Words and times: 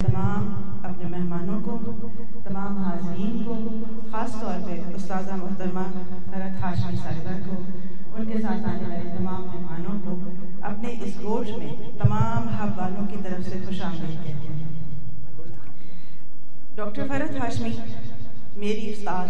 تمام 0.00 0.44
اپنے 0.82 1.08
مہمانوں 1.08 1.58
کو، 1.60 1.78
تمام 2.44 2.76
حاضرین 2.78 3.42
کو، 3.44 3.54
خاص 4.10 4.32
طور 4.40 4.60
پہ 4.66 4.80
استاذہ 4.94 5.32
محترمہ 5.32 5.80
حرت 6.28 6.62
ہاشمی 6.62 6.96
صاحبہ 6.96 7.32
کو، 7.46 7.56
ان 8.14 8.24
کے 8.24 8.40
ساتھ 8.42 8.68
آنے 8.68 8.84
والے 8.88 9.16
تمام 9.16 9.42
مہمانوں 9.44 9.98
کو 10.04 10.14
اپنے 10.60 10.94
اس 11.00 11.16
گوشت 11.22 11.58
میں 11.58 11.90
تمام 11.98 12.48
حب 12.48 12.78
والوں 12.78 13.06
کی 13.06 13.16
طرف 13.22 13.48
سے 13.48 13.58
خوش 13.66 13.80
آمدید 13.82 14.22
کہتے 14.24 14.52
ہیں 14.52 14.68
ڈاکٹر 16.74 17.08
فرت 17.08 17.36
ہاشمی 17.40 17.74
میری 18.56 18.90
استاد، 18.90 19.26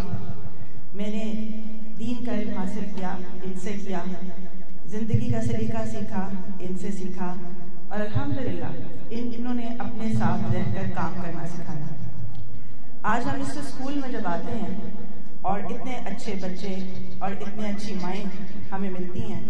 میں 0.94 1.10
نے 1.10 1.24
دین 1.98 2.24
کا 2.24 2.32
علم 2.32 2.58
حاصل 2.58 2.84
کیا، 2.96 3.16
ان 3.42 3.58
سے 3.62 3.76
کیا، 3.84 4.02
زندگی 4.86 5.32
کا 5.32 5.42
سلیقہ 5.42 5.84
سیکھا، 5.90 6.28
ان 6.58 6.76
سے 6.78 6.92
سیکھا۔ 6.92 7.34
اور 7.88 8.00
الحمدللہ، 8.00 8.66
ان 9.10 9.28
انہوں 9.36 9.54
نے 9.54 9.66
اپنے 9.78 10.12
ساتھ 10.14 10.52
رہ 10.52 10.74
کر 10.74 10.90
کام 10.94 11.12
کرنا 11.22 11.46
سکھایا۔ 11.46 11.86
آج 13.02 13.24
ہم 13.24 13.40
اس 13.40 13.56
اسکول 13.56 13.94
میں 13.94 14.12
جب 14.12 14.26
آتے 14.26 14.52
ہیں 14.52 14.74
اور 15.42 15.60
اتنے 15.60 15.94
اچھے 16.04 16.34
بچے 16.40 16.76
اور 17.18 17.30
اتنے 17.40 17.68
اچھی 17.70 17.94
مائیں 17.94 18.24
ہمیں 18.72 18.90
ملتی 18.90 19.20
ہیں، 19.20 19.40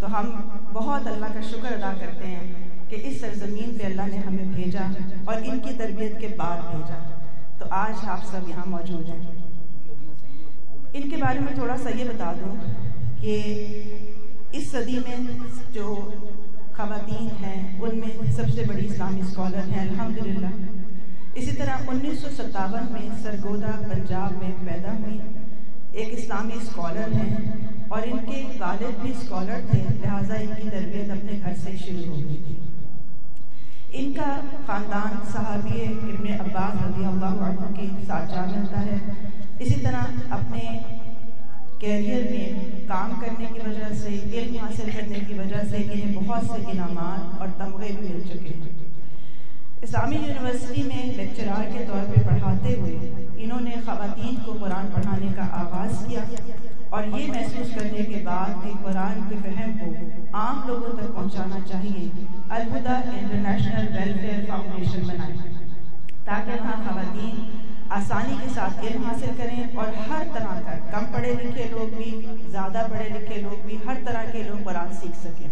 تو 0.00 0.18
ہم 0.18 0.30
بہت 0.72 1.06
اللہ 1.06 1.26
کا 1.34 1.40
شکر 1.40 1.72
ادا 1.72 1.92
کرتے 2.00 2.26
ہیں 2.26 2.52
کہ 2.88 2.96
اس 3.04 3.20
سرزمین 3.20 3.78
پہ 3.78 3.84
اللہ 3.84 4.06
نے 4.06 4.16
ہمیں 4.16 4.44
بھیجا 4.44 4.86
اور 5.24 5.34
ان 5.44 5.58
کی 5.60 5.74
تربیت 5.74 6.20
کے 6.20 6.28
بعد 6.36 6.70
بھیجا۔ 6.70 6.98
تو 7.58 7.64
آج 7.70 8.08
آپ 8.08 8.24
سب 8.24 8.48
یہاں 8.48 8.66
موجود 8.66 9.08
ہیں۔ 9.08 9.20
ان 10.92 11.10
کے 11.10 11.16
بارے 11.16 11.38
میں 11.38 11.54
تھوڑا 11.54 11.76
سا 11.76 11.90
یہ 11.90 12.04
بتا 12.04 12.32
دوں 12.40 12.54
کہ 13.20 13.34
اس 14.52 14.70
صدی 14.70 14.98
میں 14.98 15.16
جو 15.72 16.10
خواتین 16.76 17.28
ہیں، 17.44 17.76
ان 17.82 17.98
میں 17.98 18.32
سب 18.32 18.48
سے 18.54 18.62
بڑی 18.68 18.86
اسلامی 18.86 19.20
اسکالر 19.20 19.68
ہیں، 19.68 19.80
الحمدللہ۔ 19.80 20.46
اسی 21.34 21.56
طرح 21.56 21.88
انیس 21.88 22.20
سو 22.20 22.28
ستاون 22.36 22.92
میں 22.92 23.08
سرگودا 23.22 23.70
پنجاب 23.90 24.42
میں 24.42 24.50
پیدا 24.66 24.92
ہوئی، 24.92 25.18
ایک 25.92 26.08
اسلامی 26.12 26.52
اسکالر 26.62 27.12
ہیں 27.12 27.36
اور 27.88 28.02
ان 28.04 28.18
کے 28.26 28.42
والد 28.58 29.02
بھی 29.02 29.10
اسکالر 29.10 29.60
تھے، 29.70 29.82
لہٰذا 30.02 30.34
ان 30.34 30.50
کی 30.62 30.68
تربیت 30.70 31.10
اپنے 31.10 31.38
گھر 31.44 31.54
سے 31.62 31.76
شروع 31.76 32.10
ہو 32.10 32.16
گئی 32.16 32.42
تھی۔ 32.46 32.56
ان 33.92 34.12
کا 34.12 34.40
خاندان 34.66 35.18
صحابی 35.32 35.82
ابن 35.82 36.32
عباس 36.40 36.82
رضی 36.82 37.04
اللہ 37.04 37.42
عنہ 37.48 37.74
کے 37.76 37.86
ساتھ 38.06 38.30
جا 38.30 38.44
ملتا 38.46 38.84
ہے۔ 38.84 38.96
اسی 39.58 39.80
طرح 39.80 40.04
اپنے 40.30 40.60
کیریئر 41.82 42.22
میں 42.30 42.86
کام 42.88 43.12
کرنے 43.20 43.46
کی 43.52 43.60
وجہ 43.66 43.94
سے، 44.00 44.08
علم 44.32 44.56
حاصل 44.56 44.90
کرنے 44.90 45.18
کی 45.28 45.34
وجہ 45.34 45.62
سے 45.70 45.76
انہیں 45.76 46.14
بہت 46.16 46.44
سے 46.46 46.70
انعامات 46.70 47.40
اور 47.40 47.48
تمغے 47.58 47.88
بھی 47.98 48.08
مل 48.08 48.20
چکے 48.28 48.54
ہیں۔ 48.54 48.70
اسلامی 49.82 50.16
یونیورسٹی 50.16 50.82
میں 50.82 51.04
لیکچرار 51.16 51.64
کے 51.72 51.84
طور 51.86 52.04
پہ 52.10 52.20
پڑھاتے 52.28 52.74
ہوئے 52.80 52.98
انہوں 53.36 53.60
نے 53.60 53.74
خواتین 53.84 54.34
کو 54.44 54.52
قرآن 54.60 54.86
پڑھانے 54.94 55.28
کا 55.36 55.46
آغاز 55.60 56.04
کیا 56.08 56.22
اور 56.88 57.04
یہ 57.04 57.26
محسوس 57.28 57.74
کرنے 57.74 58.04
کے 58.04 58.20
بعد 58.24 58.62
کہ 58.64 58.70
قرآن 58.82 59.20
کے 59.28 59.36
فہم 59.42 59.76
کو 59.78 59.90
عام 60.38 60.60
لوگوں 60.66 60.96
تک 60.98 61.14
پہنچانا 61.14 61.58
چاہیے 61.68 62.08
الہدا 62.48 63.00
انٹرنیشنل 63.14 63.88
ویلفیئر 63.96 64.44
فاؤنڈیشن 64.48 65.08
بنائی 65.08 65.54
تاکہ 66.24 66.60
وہاں 66.60 66.82
خواتین 66.84 67.34
آسانی 67.92 68.36
کے 68.40 68.48
ساتھ 68.54 68.84
علم 68.84 69.04
حاصل 69.04 69.30
کریں 69.36 69.62
اور 69.74 70.10
ہر 70.10 70.22
طرح 70.32 70.60
کا 70.66 70.76
کم 70.90 71.04
پڑھے 71.12 71.32
لکھے 71.32 71.64
لوگ 71.70 71.94
بھی، 71.96 72.10
زیادہ 72.50 72.86
پڑھے 72.90 73.08
لکھے 73.08 73.40
لوگ 73.40 73.66
بھی، 73.66 73.76
ہر 73.86 73.96
طرح 74.04 74.30
کے 74.32 74.42
لوگ 74.42 74.64
قرآن 74.64 74.94
سیکھ 75.00 75.16
سکیں۔ 75.16 75.48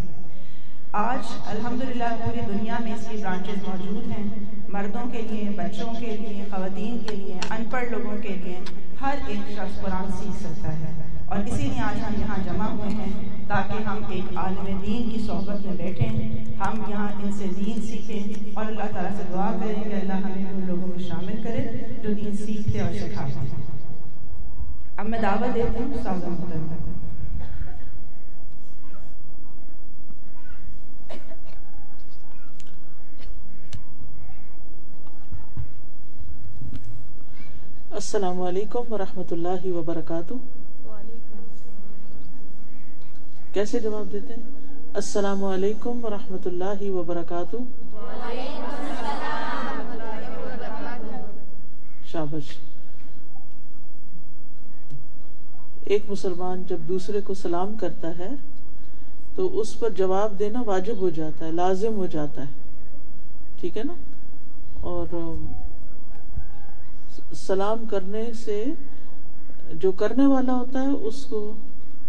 آج 0.93 1.33
الحمدللہ 1.47 2.17
پوری 2.25 2.41
دنیا 2.41 2.79
میں 2.81 2.95
اس 2.95 3.07
کی 3.07 3.17
برانچز 3.17 3.69
موجود 3.69 4.11
ہیں۔ 4.11 4.25
مردوں 4.69 5.11
کے 5.13 5.23
لیے، 5.23 5.51
بچوں 5.57 5.95
کے 6.01 6.17
لیے، 6.17 6.45
خواتین 6.51 6.99
کے 6.99 7.17
لیے 7.17 7.41
ان 7.51 7.65
پڑھ 7.71 7.89
لوگوں 7.89 8.17
کے 8.23 8.29
لیے 8.29 8.61
ہر 9.01 9.19
ایک 9.27 9.51
شخص 9.51 9.81
قرآن 9.81 10.13
سیکھ 10.19 10.43
سکتا 10.43 10.73
ہے۔ 10.73 11.09
اور 11.31 11.39
اسی 11.39 11.62
لیے 11.62 11.81
آج 11.81 11.98
ہم 12.05 12.14
یہاں 12.20 12.36
جمع 12.45 12.69
ہوئے 12.69 12.89
ہیں 12.91 13.47
تاکہ 13.49 13.82
ہم 13.88 13.99
ایک 14.09 14.37
عالم 14.38 14.81
دین 14.82 15.10
کی 15.10 15.19
صحبت 15.27 15.66
میں 15.66 15.75
بیٹھیں، 15.77 16.56
ہم 16.59 16.82
یہاں 16.88 17.09
ان 17.22 17.32
سے 17.32 17.47
دین 17.56 17.81
سیکھیں 17.82 18.56
اور 18.56 18.65
اللہ 18.65 18.93
تعالیٰ 18.94 19.10
سے 19.16 19.22
دعا 19.32 19.50
کریں 19.60 19.82
کہ 19.84 19.94
اللہ 19.94 20.27
ہمیں 20.27 20.50
ان 20.50 20.65
لوگوں 20.66 20.87
میں 20.87 21.09
شامل 21.09 21.43
کرے 21.43 21.62
جو 22.03 22.15
دین 22.15 22.37
سیکھتے 22.37 22.81
اور 22.81 22.93
سکھاتے 23.00 23.38
ہیں۔ 23.41 23.62
اب 24.97 25.09
میں 25.09 25.21
دعوت 25.21 25.55
دیتا 25.55 25.84
ہوں 25.84 26.03
سازہ 26.03 26.37
کو 26.38 26.49
السلام 38.00 38.41
علیکم 38.43 38.93
ورحمۃ 38.93 39.32
اللہ 39.32 39.66
وبرکاتہ۔ 39.66 40.34
کیسے 43.53 43.81
جواب 43.81 44.12
دیتے 44.12 44.34
ہیں؟ 44.34 44.43
السلام 44.94 45.44
علیکم 45.44 46.05
ورحمۃ 46.05 46.47
اللہ 46.47 46.91
وبرکاتہ۔ 46.91 47.56
شابش۔ 52.06 52.44
ایک 55.84 56.03
مسلمان 56.09 56.62
جب 56.69 56.77
دوسرے 56.88 57.21
کو 57.21 57.34
سلام 57.34 57.75
کرتا 57.75 58.19
ہے، 58.19 58.28
تو 59.34 59.61
اس 59.61 59.78
پر 59.81 59.91
جواب 59.91 60.38
دینا 60.38 60.62
واجب 60.67 60.97
ہو 60.97 61.11
جاتا 61.11 61.47
ہے، 61.47 61.53
لازم 61.53 61.94
ہو 61.94 62.06
جاتا 62.06 62.43
ہے۔ 62.43 62.53
ٹھیک 63.61 63.78
ہے 63.78 63.82
نا؟ 63.84 63.93
اور 64.81 65.34
سلام 67.34 67.84
کرنے 67.84 68.32
سے 68.44 68.65
جو 69.72 69.93
کرنے 69.93 70.27
والا 70.27 70.53
ہوتا 70.53 70.82
ہے، 70.82 70.88
اس 70.88 71.25
کو 71.25 71.55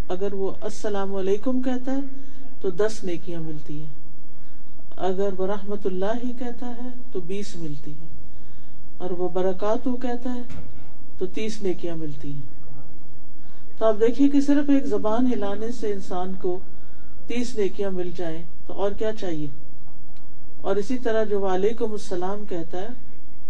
اگر 0.08 0.32
وہ 0.32 0.50
السلام 0.60 1.14
علیکم 1.14 1.62
کہتا 1.62 1.92
ہے، 1.92 2.00
تو 2.60 2.70
دس 2.70 3.04
نیکیاں 3.04 3.40
ملتی 3.40 3.78
ہیں۔ 3.78 3.92
اگر 4.96 5.28
وہ 5.38 5.46
رحمت 5.46 5.86
اللہ 5.86 6.26
ہی 6.26 6.32
کہتا 6.38 6.66
ہے، 6.66 6.88
تو 7.12 7.20
بیس 7.20 7.56
ملتی 7.56 7.90
ہیں۔ 7.90 8.08
اور 8.96 9.10
وہ 9.10 9.28
برکات 9.28 9.88
کہتا 10.02 10.34
ہے، 10.34 10.42
تو 11.18 11.26
تیس 11.26 11.62
نیکیاں 11.62 11.96
ملتی 11.96 12.32
ہیں۔ 12.32 12.40
تو 13.78 13.86
آپ 13.86 13.94
دیکھیے 14.00 14.28
کہ 14.28 14.40
صرف 14.40 14.70
ایک 14.70 14.86
زبان 14.86 15.26
ہلانے 15.26 15.72
سے 15.80 15.92
انسان 15.92 16.32
کو 16.40 16.58
تیس 17.26 17.58
نیکیاں 17.58 17.90
مل 17.90 18.10
جائیں، 18.16 18.42
تو 18.66 18.72
اور 18.72 18.90
کیا 18.90 19.12
چاہیے؟ 19.20 19.46
اور 20.60 20.76
اسی 20.76 20.98
طرح 20.98 21.24
جو 21.24 21.40
وعلیکم 21.40 21.92
السلام 21.92 22.44
کہتا 22.48 22.78
ہے، 22.78 22.88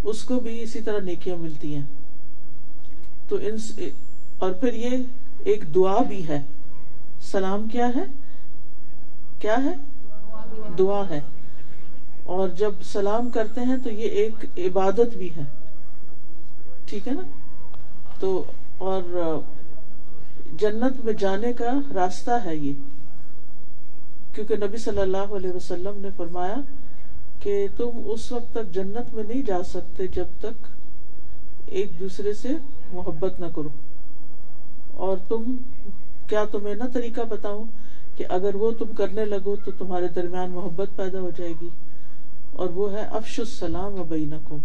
اس 0.04 0.24
کو 0.24 0.40
بھی 0.40 0.62
اسی 0.62 0.80
طرح 0.80 1.00
نیکیاں 1.00 1.36
ملتی 1.36 1.74
ہیں۔ 1.74 1.82
تو 3.28 3.36
ان 3.36 3.56
اور 4.38 4.52
پھر 4.52 4.72
یہ 4.72 4.90
ایک 5.44 5.74
دعا 5.74 6.02
بھی 6.02 6.28
ہے۔ 6.28 6.40
سلام 7.20 7.68
کیا 7.68 7.86
ہے؟ 7.86 8.04
کیا 9.38 9.56
ہے؟ 9.64 9.74
دعا 10.78 11.08
ہے۔ 11.10 11.20
اور 12.24 12.48
جب 12.48 12.72
سلام 12.84 13.30
کرتے 13.30 13.60
ہیں 13.60 13.76
تو 13.84 13.90
یہ 13.90 14.08
ایک 14.08 14.58
عبادت 14.58 15.16
بھی 15.16 15.30
ہے۔ 15.36 15.42
ٹھیک 16.84 17.08
ہے 17.08 17.12
نا؟ 17.12 17.22
تو 18.20 18.44
اور 18.78 19.02
جنت 20.52 21.04
میں 21.04 21.12
جانے 21.12 21.52
کا 21.52 21.70
راستہ 21.94 22.30
ہے 22.44 22.56
یہ۔ 22.56 22.72
کیونکہ 24.34 24.56
نبی 24.56 24.76
صلی 24.76 25.00
اللہ 25.00 25.34
علیہ 25.36 25.52
وسلم 25.52 25.92
نے 25.96 26.08
فرمایا 26.16 26.54
کہ 27.40 27.66
تم 27.76 27.88
اس 28.04 28.32
وقت 28.32 28.54
تک 28.54 28.74
جنت 28.74 29.14
میں 29.14 29.24
نہیں 29.24 29.42
جا 29.42 29.62
سکتے 29.62 30.06
جب 30.06 30.26
تک 30.38 30.66
ایک 31.66 32.00
دوسرے 32.00 32.34
سے 32.34 32.48
محبت 32.92 33.40
نہ 33.40 33.46
کرو۔ 33.54 33.68
اور 34.94 35.16
تم 35.28 35.56
کیا 36.26 36.44
تمہیں 36.50 36.74
نہ 36.74 36.84
طریقہ 36.92 37.20
بتاؤں 37.28 37.64
کہ 38.16 38.24
اگر 38.28 38.54
وہ 38.54 38.70
تم 38.78 38.86
کرنے 38.96 39.24
لگو 39.24 39.56
تو 39.64 39.70
تمہارے 39.78 40.08
درمیان 40.08 40.50
محبت 40.50 40.96
پیدا 40.96 41.20
ہو 41.20 41.30
جائے 41.36 41.52
گی؟ 41.60 41.68
اور 42.52 42.68
وہ 42.68 42.92
ہے 42.92 43.06
افش 43.10 43.40
السلام 43.40 44.00
و 44.00 44.04
بینکم۔ 44.04 44.56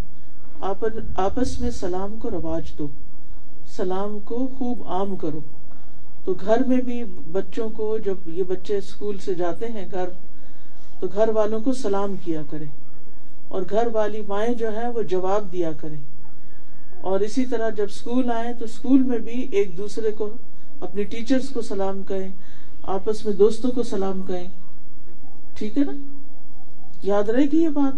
آپس 1.15 1.59
میں 1.59 1.71
سلام 1.71 2.15
کو 2.19 2.31
رواج 2.31 2.77
دو۔ 2.77 2.88
سلام 3.68 4.19
کو 4.24 4.47
خوب 4.57 4.83
عام 4.85 5.15
کرو۔ 5.15 5.39
تو 6.25 6.33
گھر 6.33 6.63
میں 6.68 6.77
بھی 6.77 7.03
بچوں 7.31 7.69
کو 7.69 7.97
جب 7.97 8.15
یہ 8.25 8.44
بچے 8.44 8.77
اسکول 8.77 9.18
سے 9.18 9.35
جاتے 9.35 9.68
ہیں 9.68 9.85
گھر، 9.91 10.09
تو 11.00 11.07
گھر 11.13 11.29
والوں 11.29 11.59
کو 11.59 11.74
سلام 11.74 12.15
کیا 12.24 12.41
کرے 12.50 12.63
اور 13.47 13.62
گھر 13.69 13.88
والی 13.94 14.21
مائیں 14.27 14.53
جو 14.53 14.69
ہیں 14.69 14.88
وہ 14.88 15.01
جواب 15.01 15.51
دیا 15.51 15.71
کریں۔ 15.71 16.16
اور 17.07 17.19
اسی 17.19 17.45
طرح 17.45 17.69
جب 17.69 17.86
اسکول 17.89 18.31
آئے 18.31 18.54
تو 18.54 18.65
اسکول 18.65 19.04
میں 19.04 19.18
بھی 19.18 19.48
ایک 19.51 19.77
دوسرے 19.77 20.12
کو 20.12 20.30
اپنی 20.81 21.04
ٹیچرز 21.04 21.50
کو 21.50 21.62
سلام 21.62 22.04
کہیں، 22.04 22.30
آپس 22.83 23.25
میں 23.25 23.33
دوستوں 23.33 23.71
کو 23.71 23.83
سلام 23.83 24.21
کہیں۔ 24.21 24.48
ٹھیک 25.54 25.77
ہے 25.77 25.83
نا؟ 25.83 25.92
یاد 27.04 27.30
رہے 27.30 27.45
گی 27.51 27.57
یہ 27.57 27.69
بات؟ 27.69 27.94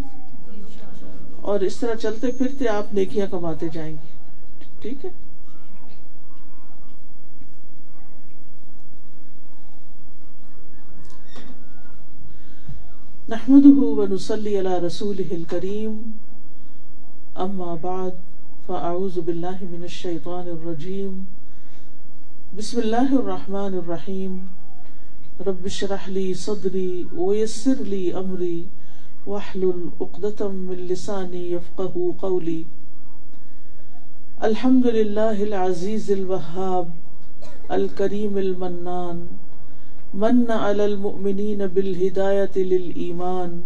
اور 1.41 1.59
اس 1.59 1.77
طرح 1.77 1.95
چلتے 1.95 2.31
پھرتے 2.31 2.67
آپ 2.67 2.93
نیکیاں 2.93 3.27
کماتے 3.31 3.67
جائیں 3.73 3.93
گے 3.93 4.67
ٹھیک 4.81 5.05
ہے؟ 5.05 5.09
نحمده 13.29 13.89
ونصلي 13.97 14.53
على 14.59 14.77
رسوله 14.85 15.35
الكريم 15.35 15.97
أما 17.35 17.75
بعد۔ 17.81 18.28
فأعوذ 18.69 19.21
بالله 19.21 19.57
من 19.73 19.83
الشيطان 19.83 20.47
الرجيم 20.47 21.13
بسم 22.57 22.79
الله 22.79 23.15
الرحمن 23.19 23.73
الرحيم 23.81 24.33
رب 25.47 25.65
اشرح 25.65 26.09
لي 26.09 26.33
صدري 26.33 27.07
ويسر 27.17 27.81
لي 27.93 28.13
أمري 28.19 28.67
واحلل 29.25 29.89
عقدة 30.01 30.49
من 30.49 30.85
لساني 30.89 31.51
يفقه 31.51 32.13
قولي 32.21 32.65
الحمد 34.49 34.87
لله 34.87 35.43
العزيز 35.43 36.11
الوهاب 36.11 36.89
الكريم 37.71 38.37
المنان 38.37 39.27
من 40.13 40.51
على 40.51 40.85
المؤمنين 40.85 41.67
بالهداية 41.67 42.55
للإيمان 42.55 43.61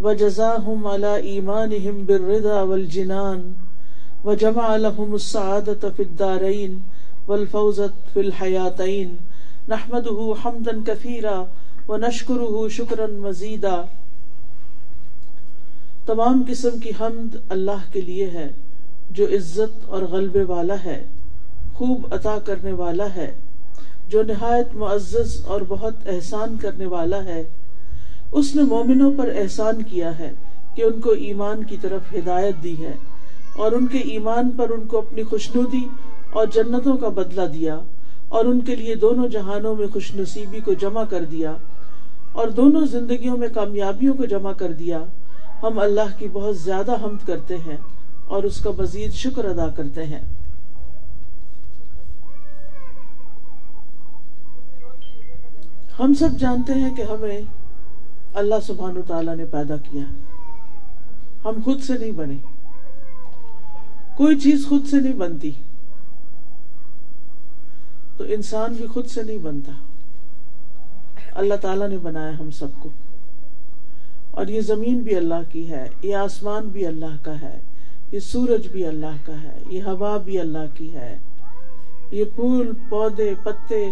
وجزاهم 0.00 0.86
على 0.86 1.16
إيمانهم 1.16 2.04
بالرضا 2.04 2.62
والجنان 2.62 3.42
وجمع 4.24 4.76
لهم 4.76 5.12
السعادة 5.12 5.88
في 5.96 6.02
الدارين 6.02 6.78
والفوزة 7.28 7.92
في 8.12 8.20
الحياتين. 8.20 9.16
نحمده 9.68 10.34
حمدا 10.44 10.72
كثيرا 10.86 11.42
ونشكره 11.88 12.68
شكرا 12.68 13.06
مزيدا. 13.06 13.82
تمام 16.06 16.44
قسم 16.48 16.78
کی 16.78 16.90
حمد 17.00 17.36
اللہ 17.48 17.92
کے 17.92 18.00
لیے 18.00 18.30
ہے، 18.30 18.50
جو 19.10 19.24
عزت 19.24 19.84
اور 19.86 20.02
غلبے 20.02 20.42
والا 20.42 20.74
ہے، 20.84 21.04
خوب 21.74 22.06
عطا 22.10 22.38
کرنے 22.44 22.72
والا 22.72 23.14
ہے، 23.14 23.32
جو 24.08 24.22
نہایت 24.22 24.74
معزز 24.74 25.40
اور 25.44 25.60
بہت 25.68 25.94
احسان 26.06 26.56
کرنے 26.60 26.86
والا 26.86 27.24
ہے۔ 27.24 27.42
اس 28.32 28.56
نے 28.56 28.62
مومنوں 28.62 29.12
پر 29.16 29.30
احسان 29.36 29.82
کیا 29.82 30.18
ہے 30.18 30.30
کہ 30.74 30.82
ان 30.82 31.00
کو 31.00 31.10
ایمان 31.10 31.64
کی 31.64 31.76
طرف 31.80 32.14
ہدایت 32.14 32.54
دی 32.62 32.84
ہے۔ 32.84 32.92
اور 33.56 33.72
ان 33.72 33.86
کے 33.86 33.98
ایمان 33.98 34.50
پر 34.50 34.70
ان 34.70 34.86
کو 34.86 34.98
اپنی 34.98 35.22
خوشنودی 35.22 35.88
اور 36.30 36.46
جنتوں 36.46 36.96
کا 36.96 37.08
بدلہ 37.08 37.46
دیا 37.46 37.78
اور 38.28 38.44
ان 38.44 38.60
کے 38.60 38.76
لیے 38.76 38.94
دونوں 38.94 39.28
جہانوں 39.28 39.76
میں 39.76 39.86
خوش 39.86 40.14
نصیبی 40.14 40.60
کو 40.60 40.72
جمع 40.72 41.04
کر 41.04 41.24
دیا 41.24 41.56
اور 42.32 42.48
دونوں 42.48 42.86
زندگیوں 42.86 43.36
میں 43.36 43.48
کامیابیوں 43.54 44.14
کو 44.14 44.24
جمع 44.24 44.52
کر 44.52 44.72
دیا۔ 44.72 45.04
ہم 45.62 45.78
اللہ 45.78 46.18
کی 46.18 46.28
بہت 46.32 46.56
زیادہ 46.56 46.92
حمد 47.02 47.26
کرتے 47.26 47.56
ہیں 47.56 47.76
اور 48.24 48.42
اس 48.42 48.60
کا 48.60 48.70
مزید 48.78 49.12
شکر 49.12 49.44
ادا 49.44 49.68
کرتے 49.68 50.04
ہیں۔ 50.04 50.20
ہم 55.98 56.14
سب 56.14 56.28
جانتے 56.38 56.72
ہیں 56.72 56.96
کہ 56.96 57.02
ہمیں 57.02 57.40
اللہ 58.34 58.54
سبحان 58.66 59.00
تعالیٰ 59.06 59.36
نے 59.36 59.44
پیدا 59.44 59.76
کیا۔ 59.76 60.04
ہم 61.44 61.58
خود 61.64 61.82
سے 61.82 61.98
نہیں 61.98 62.12
بنے۔ 62.12 62.51
کوئی 64.16 64.40
چیز 64.40 64.66
خود 64.68 64.86
سے 64.86 65.00
نہیں 65.00 65.14
بنتی۔ 65.14 65.50
تو 68.16 68.24
انسان 68.24 68.72
بھی 68.72 68.86
خود 68.86 69.06
سے 69.06 69.22
نہیں 69.22 69.38
بنتا۔ 69.38 69.72
اللہ 71.34 71.54
تعالیٰ 71.54 71.88
نے 71.88 71.98
بنایا 71.98 72.38
ہم 72.38 72.50
سب 72.50 72.66
کو۔ 72.78 72.88
اور 74.30 74.46
یہ 74.46 74.60
زمین 74.60 74.98
بھی 74.98 75.16
اللہ 75.16 75.52
کی 75.52 75.70
ہے، 75.70 75.88
یہ 76.02 76.16
آسمان 76.16 76.68
بھی 76.68 76.86
اللہ 76.86 77.24
کا 77.24 77.40
ہے، 77.40 77.60
یہ 78.12 78.18
سورج 78.18 78.66
بھی 78.66 78.86
اللہ 78.86 79.26
کا 79.26 79.42
ہے، 79.42 79.58
یہ 79.70 79.82
ہوا 79.82 80.16
بھی 80.16 80.40
اللہ 80.40 80.74
کی 80.74 80.94
ہے۔ 80.94 81.16
یہ 82.10 82.24
پھول، 82.24 82.72
پودے، 82.88 83.34
پتے، 83.42 83.90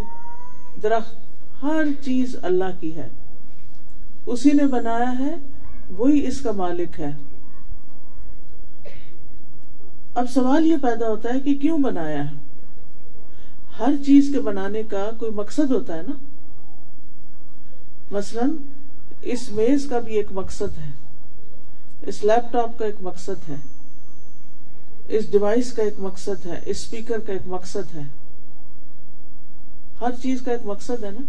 درخت، 0.83 1.15
ہر 1.63 1.85
چیز 2.05 2.37
اللہ 2.43 2.81
کی 2.81 2.97
ہے۔ 2.97 3.09
اسی 4.27 4.51
نے 4.53 4.67
بنایا 4.67 5.19
ہے، 5.19 5.35
وہی 5.91 6.27
اس 6.27 6.41
کا 6.41 6.53
مالک 6.53 7.01
ہے۔ 7.01 7.11
اب 10.15 10.31
سوال 10.31 10.67
یہ 10.67 10.77
پیدا 10.83 11.09
ہوتا 11.09 11.35
ہے 11.35 11.41
کہ 11.41 11.55
کیوں 11.55 11.79
بنایا 11.79 12.31
ہے؟ 12.31 12.37
ہر 13.79 13.93
چیز 14.07 14.31
کے 14.33 14.41
بنانے 14.41 14.83
کا 14.83 15.11
کوئی 15.19 15.33
مقصد 15.33 15.71
ہوتا 15.71 15.97
ہے 15.97 16.03
نا؟ 16.03 16.13
مثلا، 18.11 18.43
اس 19.23 19.51
میز 19.53 19.87
کا 19.91 19.99
بھی 19.99 20.15
ایک 20.15 20.27
مقصد 20.31 20.79
ہے، 20.79 20.91
اس 22.03 22.25
لیپ 22.25 22.53
ٹاپ 22.53 22.79
کا 22.79 22.85
ایک 22.85 22.95
مقصد 23.01 23.49
ہے، 23.49 23.57
اس 25.09 25.31
ڈیوائس 25.31 25.73
کا 25.73 25.83
ایک 25.83 25.95
مقصد 25.99 26.47
ہے 26.47 26.61
اسپیکر 26.67 27.19
کا 27.19 27.33
ایک 27.33 27.43
مقصد 27.47 27.95
ہے۔ 27.95 28.03
ہر 30.01 30.11
چیز 30.23 30.43
کا 30.43 30.53
ایک 30.53 30.67
مقصد 30.67 31.05
ہے 31.05 31.11
نا؟ 31.11 31.23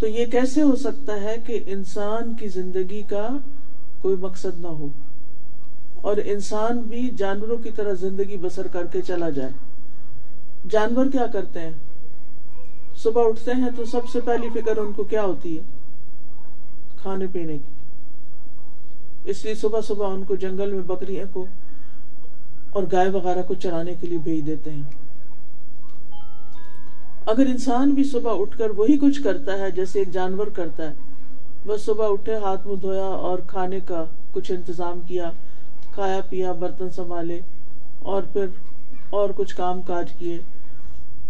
تو 0.00 0.06
یہ 0.06 0.26
کیسے 0.26 0.62
ہو 0.62 0.76
سکتا 0.76 1.20
ہے 1.20 1.36
کہ 1.46 1.60
انسان 1.66 2.34
کی 2.34 2.48
زندگی 2.48 3.02
کا 3.02 3.28
کوئی 4.02 4.16
مقصد 4.16 4.60
نہ 4.60 4.66
ہو؟ 4.66 4.88
اور 6.00 6.16
انسان 6.24 6.78
بھی 6.78 7.10
جانوروں 7.16 7.58
کی 7.58 7.70
طرح 7.70 7.92
زندگی 7.92 8.36
بسر 8.36 8.66
کر 8.66 8.86
کے 8.86 9.02
چلا 9.02 9.30
جائے۔ 9.30 9.50
جانور 10.70 11.06
کیا 11.06 11.26
کرتے 11.26 11.60
ہیں؟ 11.60 11.70
صبح 12.96 13.28
اٹھتے 13.28 13.50
ہیں 13.52 13.70
تو 13.76 13.84
سب 13.84 14.00
سے 14.12 14.20
پہلی 14.20 14.48
فکر 14.54 14.76
ان 14.76 14.92
کو 14.92 15.04
کیا 15.04 15.22
ہوتی 15.22 15.58
ہے؟ 15.58 15.62
کھانے 16.96 17.26
پینے 17.32 17.58
کی۔ 17.58 17.72
اس 19.24 19.44
لیے 19.44 19.54
صبح 19.54 19.80
صبح 19.80 20.12
ان 20.12 20.24
کو 20.24 20.36
جنگل 20.36 20.72
میں 20.72 20.82
بکریوں 20.82 21.26
کو 21.32 21.46
اور 22.70 22.82
گائے 22.92 23.08
وغیرہ 23.08 23.42
کو 23.42 23.54
چرانے 23.54 23.94
کے 24.00 24.06
لیے 24.06 24.18
بھیج 24.18 24.46
دیتے 24.46 24.70
ہیں۔ 24.70 24.82
اگر 27.26 27.46
انسان 27.46 27.90
بھی 27.90 28.04
صبح 28.04 28.40
اٹھ 28.40 28.58
کر 28.58 28.70
وہی 28.70 28.98
کچھ 28.98 29.22
کرتا 29.22 29.58
ہے، 29.58 29.70
جیسے 29.70 29.98
ایک 29.98 30.12
جانور 30.12 30.46
کرتا 30.46 30.90
ہے 30.90 30.94
بس 31.66 31.84
صبح 31.84 32.12
اٹھے، 32.12 32.34
ہاتھ 32.34 32.66
منہ 32.66 32.76
دھویا 32.76 33.04
اور 33.04 33.38
کھانے 33.46 33.80
کا 33.80 34.04
کچھ 34.32 34.52
انتظام 34.52 35.00
کیا 35.00 35.30
کھایا 35.94 36.20
پیا، 36.28 36.52
برتن 36.52 36.90
سنبھالے 36.90 37.40
اور 37.98 38.22
پھر 38.32 38.46
اور 39.10 39.30
کچھ 39.36 39.56
کام 39.56 39.82
کاج 39.82 40.12
کیے۔ 40.18 40.38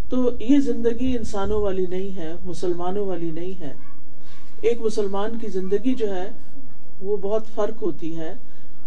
تو 0.08 0.30
یہ 0.38 0.60
زندگی 0.60 1.16
انسانوں 1.16 1.62
والی 1.62 1.86
نہیں 1.86 2.16
ہے، 2.16 2.34
مسلمانوں 2.44 3.06
والی 3.06 3.30
نہیں 3.30 3.60
ہے۔ 3.60 3.72
ایک 4.60 4.80
مسلمان 4.80 5.38
کی 5.38 5.46
زندگی 5.46 5.94
جو 5.94 6.14
ہے، 6.14 6.30
وہ 7.00 7.16
بہت 7.16 7.46
فرق 7.54 7.82
ہوتی 7.82 8.16
ہے۔ 8.16 8.34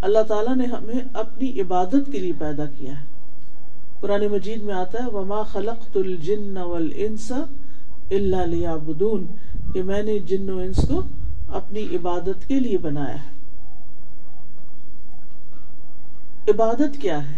اللہ 0.02 0.24
تعالیٰ 0.28 0.56
نے 0.56 0.66
ہمیں 0.66 1.00
اپنی 1.14 1.62
عبادت 1.62 2.12
کے 2.12 2.20
لیے 2.20 2.34
پیدا 2.40 2.66
کیا 2.66 3.00
ہے۔ 3.00 3.06
قرآن 4.00 4.28
مجید 4.28 4.64
میں 4.64 4.74
آتا 4.74 5.04
ہے، 5.04 5.10
وما 5.10 5.44
خلق 5.44 5.98
الجن 5.98 6.58
والانس 6.58 7.32
الا 8.12 8.46
لیعبدون 8.46 9.26
کہ 9.74 9.84
میں 9.84 10.04
نے 10.04 10.20
جن 10.20 10.50
و 10.50 10.58
انس 10.58 10.88
کو 10.88 11.02
اپنی 11.48 11.96
عبادت 11.96 12.48
کے 12.48 12.60
لیے 12.60 12.78
بنایا 12.78 13.16
ہے۔ 13.16 13.33
عبادت 16.48 17.02
کیا 17.02 17.30
ہے؟ 17.30 17.38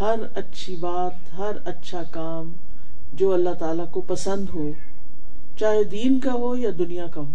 ہر 0.00 0.14
اچھی 0.34 0.76
بات، 0.76 1.38
ہر 1.38 1.56
اچھا 1.64 2.02
کام 2.10 2.52
جو 3.12 3.32
اللہ 3.32 3.50
تعالی 3.58 3.82
کو 3.90 4.00
پسند 4.00 4.48
ہو، 4.54 4.70
چاہے 5.58 5.84
دین 5.84 6.20
کا 6.20 6.32
ہو 6.32 6.56
یا 6.56 6.70
دنیا 6.78 7.06
کا 7.06 7.20
ہو، 7.20 7.30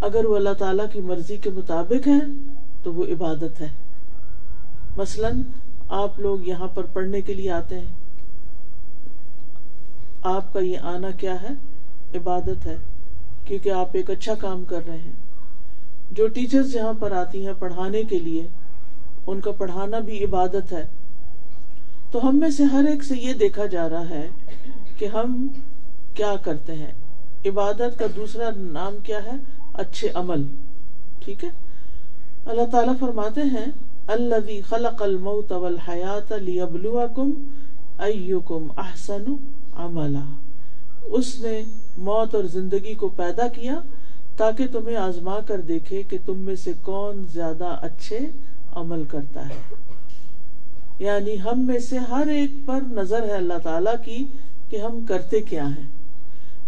اگر 0.00 0.24
وہ 0.24 0.36
اللہ 0.36 0.52
تعالی 0.58 0.82
کی 0.92 1.00
مرضی 1.00 1.36
کے 1.36 1.50
مطابق 1.50 2.08
ہے 2.08 2.18
تو 2.82 2.94
وہ 2.94 3.04
عبادت 3.04 3.60
ہے۔ 3.60 3.68
مثلاً 4.96 5.42
آپ 5.88 6.20
لوگ 6.20 6.38
یہاں 6.40 6.68
پر 6.68 6.82
پڑھنے 6.82 7.20
کے 7.20 7.34
لیے 7.34 7.50
آتے 7.50 7.78
ہیں۔ 7.78 7.92
آپ 10.22 10.52
کا 10.52 10.60
یہ 10.60 10.78
آنا 10.78 11.10
کیا 11.10 11.42
ہے؟ 11.42 11.52
عبادت 12.14 12.66
ہے، 12.66 12.76
کیونکہ 13.44 13.70
آپ 13.70 13.88
ایک 13.92 14.10
اچھا 14.10 14.34
کام 14.34 14.64
کر 14.64 14.80
رہے 14.86 14.98
ہیں۔ 14.98 15.12
جو 16.10 16.28
ٹیچرز 16.28 16.74
یہاں 16.76 16.92
پر 17.00 17.12
آتی 17.12 17.46
ہیں 17.46 17.52
پڑھانے 17.58 18.02
کے 18.02 18.18
لیے 18.18 18.46
ان 19.26 19.40
کا 19.40 19.50
پڑھانا 19.50 19.98
بھی 19.98 20.24
عبادت 20.24 20.72
ہے۔ 20.72 20.86
تو 22.10 22.28
ہم 22.28 22.38
میں 22.38 22.50
سے 22.50 22.64
ہر 22.64 22.84
ایک 22.90 23.04
سے 23.04 23.14
یہ 23.16 23.32
دیکھا 23.32 23.66
جا 23.66 23.88
رہا 23.88 24.08
ہے 24.08 24.28
کہ 24.98 25.04
ہم 25.04 25.48
کیا 26.14 26.34
کرتے 26.42 26.74
ہیں۔ 26.74 26.92
عبادت 27.46 27.98
کا 27.98 28.06
دوسرا 28.16 28.50
نام 28.56 28.96
کیا 29.02 29.24
ہے؟ 29.24 29.32
اچھے 29.74 30.08
عمل۔ 30.14 30.42
ٹھیک 31.20 31.44
ہے؟ 31.44 31.48
اللہ 32.46 32.62
تعالیٰ 32.72 32.94
فرماتے 33.00 33.40
ہیں 33.40 33.66
الذي 34.06 34.60
خلق 34.60 35.02
الموت 35.02 35.52
والحیات 35.52 36.32
لیبلوکم 36.32 37.30
ایکم 37.98 38.66
احسن 38.76 39.34
عملا۔ 39.74 40.24
اس 41.02 41.40
نے 41.40 41.62
موت 41.96 42.34
اور 42.34 42.44
زندگی 42.44 42.94
کو 42.94 43.08
پیدا 43.08 43.48
کیا 43.48 43.80
تاکہ 44.36 44.66
تمہیں 44.72 44.96
آزما 44.96 45.38
کر 45.46 45.60
دیکھے 45.60 46.02
کہ 46.02 46.18
تم 46.26 46.38
میں 46.38 46.56
سے 46.56 46.72
کون 46.82 47.24
زیادہ 47.32 47.76
اچھے 47.80 48.18
عمل 48.72 49.04
کرتا 49.04 49.48
ہے۔ 49.48 49.74
یعنی 50.98 51.40
ہم 51.40 51.66
میں 51.66 51.78
سے 51.78 51.98
ہر 51.98 52.26
ایک 52.26 52.50
پر 52.66 52.78
نظر 52.90 53.22
ہے 53.22 53.32
اللہ 53.32 53.58
تعالی 53.62 53.90
کی 54.04 54.24
کہ 54.68 54.76
ہم 54.76 55.00
کرتے 55.08 55.40
کیا 55.40 55.66
ہیں۔ 55.66 55.86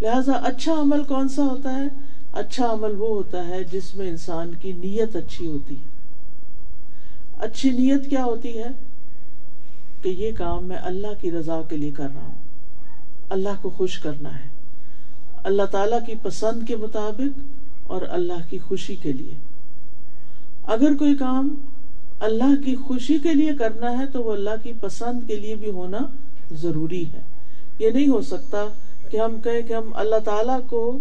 لہذا 0.01 0.33
اچھا 0.33 0.73
عمل 0.73 1.05
کون 1.05 1.29
سا 1.29 1.43
ہوتا 1.43 1.77
ہے؟ 1.77 1.85
اچھا 2.33 2.73
عمل 2.73 2.95
وہ 2.99 3.09
ہوتا 3.09 3.49
ہے 3.49 3.65
جس 3.65 3.95
میں 3.95 4.09
انسان 4.09 4.55
کی 4.55 4.73
نیت 4.73 5.17
اچھی 5.17 5.47
ہوتی 5.47 5.75
ہے۔ 5.75 5.85
اچھی 7.39 7.71
نیت 7.71 8.11
کیا 8.11 8.25
ہوتی 8.25 8.59
ہے؟ 8.59 8.67
کہ 10.03 10.09
یہ 10.09 10.31
کام 10.33 10.65
میں 10.65 10.77
اللہ 10.77 11.07
کی 11.21 11.31
رضا 11.31 11.61
کے 11.69 11.77
لیے 11.77 11.91
کر 11.91 12.09
رہا 12.15 12.23
ہوں۔ 12.23 12.35
اللہ 13.29 13.49
کو 13.63 13.71
خوش 13.71 13.99
کرنا 13.99 14.39
ہے۔ 14.39 14.49
اللہ 15.45 15.63
تعالی 15.63 15.97
کی 16.07 16.15
پسند 16.23 16.69
کے 16.69 16.77
مطابق 16.77 17.39
اور 17.83 18.03
اللہ 18.09 18.51
کی 18.51 18.59
خوشی 18.59 18.95
کے 18.95 19.13
لیے۔ 19.13 19.35
اگر 20.63 20.95
کوئی 20.99 21.17
کام 21.17 21.55
اللہ 22.25 22.65
کی 22.65 22.77
خوشی 22.77 23.19
کے 23.19 23.35
لیے 23.35 23.53
کرنا 23.59 23.99
ہے 23.99 24.07
تو 24.07 24.23
وہ 24.23 24.33
اللہ 24.33 24.51
کی 24.63 24.73
پسند 24.81 25.27
کے 25.27 25.37
لیے 25.37 25.55
بھی 25.55 25.71
ہونا 25.71 25.99
ضروری 26.51 27.05
ہے۔ 27.13 27.21
یہ 27.79 27.91
نہیں 27.91 28.09
ہو 28.09 28.23
سکتا 28.23 28.65
کہ 29.11 29.17
ہم 29.17 29.41
کہیں 29.41 29.63
کہ 29.63 29.73
ہم 29.73 29.91
اللہ 29.95 30.19
تعالی 30.25 30.53
کو 30.67 30.99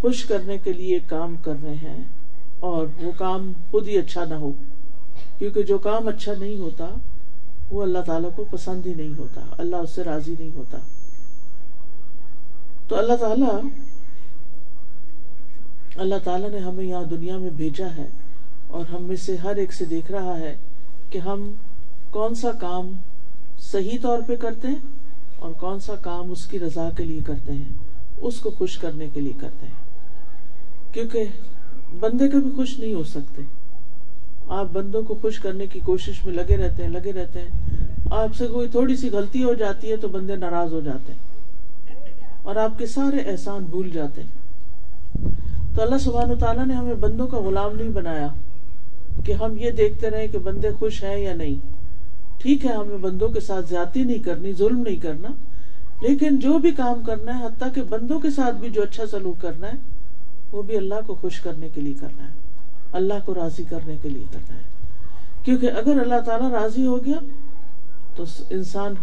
خوش 0.00 0.24
کرنے 0.24 0.58
کے 0.58 0.72
لیے 0.72 0.98
کام 1.06 1.36
کر 1.36 1.52
رہے 1.62 1.74
ہیں 1.74 2.04
اور 2.60 2.86
وہ 3.02 3.12
کام 3.16 3.52
خود 3.70 3.88
ہی 3.88 3.98
اچھا 3.98 4.24
نہ 4.24 4.34
ہو۔ 4.34 4.52
کیونکہ 5.38 5.62
جو 5.62 5.78
کام 5.78 6.08
اچھا 6.08 6.32
نہیں 6.38 6.58
ہوتا، 6.58 6.86
وہ 7.70 7.82
اللہ 7.82 7.98
تعالیٰ 8.06 8.30
کو 8.36 8.44
پسند 8.50 8.86
ہی 8.86 8.94
نہیں 8.94 9.18
ہوتا، 9.18 9.40
اللہ 9.58 9.76
اس 9.76 9.90
سے 9.90 10.04
راضی 10.04 10.34
نہیں 10.38 10.50
ہوتا۔ 10.54 10.78
تو 12.88 12.96
اللہ 12.96 13.16
تعالیٰ 13.20 13.60
اللہ 15.96 16.14
تعالیٰ 16.24 16.50
نے 16.50 16.58
ہمیں 16.58 16.84
یہاں 16.84 17.02
دنیا 17.02 17.38
میں 17.38 17.50
بھیجا 17.50 17.86
ہے۔ 17.96 18.06
اور 18.68 18.84
ہم 18.84 19.02
میں 19.02 19.16
سے 19.16 19.36
ہر 19.36 19.56
ایک 19.56 19.72
سے 19.72 19.84
دیکھ 19.84 20.10
رہا 20.10 20.38
ہے 20.38 20.56
کہ 21.10 21.18
ہم 21.18 21.50
کون 22.10 22.34
سا 22.34 22.52
کام 22.52 22.92
صحیح 23.58 23.98
طور 24.02 24.18
پہ 24.26 24.36
کرتے 24.36 24.68
ہیں 24.68 24.80
اور 25.38 25.52
کون 25.52 25.80
سا 25.80 25.94
کام 25.94 26.30
اس 26.30 26.46
کی 26.46 26.58
رضا 26.58 26.88
کے 26.96 27.04
لیے 27.04 27.20
کرتے 27.26 27.52
ہیں، 27.52 27.64
اس 28.16 28.40
کو 28.40 28.50
خوش 28.50 28.78
کرنے 28.78 29.08
کے 29.14 29.20
لیے 29.20 29.32
کرتے 29.40 29.66
ہیں۔ 29.66 29.84
کیونکہ 30.92 31.24
بندے 32.00 32.28
کبھی 32.28 32.50
خوش 32.56 32.78
نہیں 32.78 32.94
ہو 32.94 33.04
سکتے۔ 33.04 33.42
آپ 34.48 34.66
بندوں 34.72 35.02
کو 35.02 35.14
خوش 35.14 35.38
کرنے 35.40 35.66
کی 35.66 35.80
کوشش 35.80 36.26
میں 36.26 36.34
لگے 36.34 36.56
رہتے 36.56 36.82
ہیں، 36.82 36.90
لگے 36.90 37.12
رہتے 37.12 37.40
ہیں۔ 37.40 37.48
آپ 38.10 38.36
سے 38.36 38.46
کوئی 38.46 38.68
تھوڑی 38.68 38.96
سی 38.96 39.10
غلطی 39.10 39.44
ہو 39.44 39.54
جاتی 39.54 39.90
ہے 39.90 39.96
تو 39.96 40.08
بندے 40.08 40.36
ناراض 40.36 40.72
ہو 40.72 40.80
جاتے 40.80 41.12
ہیں۔ 41.12 41.34
اور 42.42 42.56
آپ 42.56 42.78
کے 42.78 42.86
سارے 42.86 43.16
احسان 43.16 43.64
بھول 43.64 43.90
جاتے 43.90 44.22
ہیں۔ 44.22 44.44
تو 45.76 45.82
اللہ 45.82 45.98
سبحانہ 45.98 46.32
و 46.32 46.36
تعالیٰ 46.36 46.66
نے 46.66 46.74
ہمیں 46.74 46.94
بندوں 46.94 47.26
کا 47.26 47.38
غلام 47.38 47.76
نہیں 47.76 47.90
بنایا۔ 47.90 48.28
کہ 49.24 49.32
ہم 49.32 49.56
یہ 49.58 49.70
دیکھتے 49.70 50.10
رہے 50.10 50.28
کہ 50.28 50.38
بندے 50.38 50.70
خوش 50.78 51.04
ہیں 51.04 51.18
یا 51.18 51.34
نہیں۔ 51.34 51.54
ٹھیک 52.38 52.66
ہے، 52.66 52.72
ہمیں 52.72 52.96
بندوں 52.96 53.28
کے 53.28 53.40
ساتھ 53.40 53.68
زیادتی 53.68 54.02
نہیں 54.02 54.18
کرنی، 54.18 54.52
ظلم 54.52 54.82
نہیں 54.82 54.96
کرنا، 54.96 55.28
لیکن 56.00 56.38
جو 56.38 56.58
بھی 56.58 56.70
کام 56.70 57.02
کرنا 57.02 57.38
ہے، 57.38 57.44
حتیٰ 57.44 57.68
کہ 57.74 57.82
بندوں 57.82 58.20
کے 58.20 58.30
ساتھ 58.30 58.56
بھی 58.56 58.70
جو 58.70 58.82
اچھا 58.82 59.06
سلوک 59.10 59.42
کرنا 59.42 59.66
ہے، 59.66 59.76
وہ 60.52 60.62
بھی 60.62 60.76
اللہ 60.76 60.94
کو 61.06 61.14
خوش 61.14 61.40
کرنے 61.40 61.68
کے 61.74 61.80
لیے 61.80 61.94
کرنا 62.00 62.22
ہے، 62.22 62.32
اللہ 62.92 63.14
کو 63.24 63.34
راضی 63.34 63.62
کرنے 63.70 63.96
کے 64.02 64.08
لیے 64.08 64.24
کرنا 64.32 64.54
ہے۔ 64.54 64.62
کیونکہ 65.44 65.66
اگر 65.66 66.00
اللہ 66.00 66.20
تعالیٰ 66.26 66.50
راضی 66.50 66.86
ہو 66.86 67.04
گیا، 67.04 67.18
تو 68.16 68.24
انسان 68.50 68.94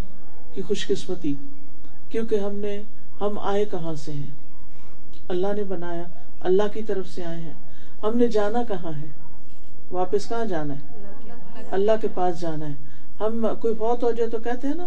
کی 0.53 0.61
خوش 0.61 0.87
قسمتی 0.87 1.33
کیونکہ 2.09 2.35
ہم 2.35 2.55
نے، 2.55 2.81
ہم 3.21 3.39
آئے 3.39 3.65
کہاں 3.65 3.95
سے 3.95 4.11
ہیں؟ 4.11 4.31
اللہ 5.27 5.47
نے 5.55 5.63
بنایا، 5.63 6.03
اللہ 6.39 6.63
کی 6.73 6.81
طرف 6.83 7.07
سے 7.07 7.23
آئے 7.23 7.41
ہیں۔ 7.41 7.53
ہم 8.03 8.17
نے 8.17 8.27
جانا 8.27 8.63
کہاں 8.67 8.91
ہے؟ 9.01 9.20
واپس 9.91 10.29
کہاں 10.29 10.45
جانا 10.45 10.73
ہے؟ 10.73 10.99
اللہ 11.71 11.91
کے 12.01 12.07
پاس 12.13 12.41
جانا 12.41 12.67
ہے۔ 12.69 12.73
ہم 13.19 13.47
کوئی 13.59 13.75
فوت 13.75 14.03
ہو 14.03 14.11
جائے 14.11 14.29
تو 14.29 14.37
کہتے 14.37 14.67
ہیں 14.67 14.75
نا، 14.75 14.85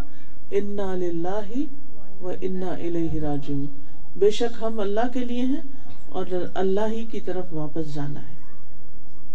انا 0.51 0.95
للہ 0.95 1.53
و 2.23 2.33
انا 2.41 2.73
الیہ 2.73 3.21
راجعون۔ 3.21 3.67
بے 4.17 4.31
شک 4.31 4.63
ہم 4.63 4.81
اللہ 4.81 5.13
کے 5.13 5.21
لیے 5.21 5.43
ہیں 5.43 5.61
اور 6.09 6.27
اللہ 6.55 6.81
ہی 6.93 7.05
کی 7.05 7.21
طرف 7.21 7.45
واپس 7.51 7.95
جانا 7.95 8.21
ہے۔ 8.21 8.35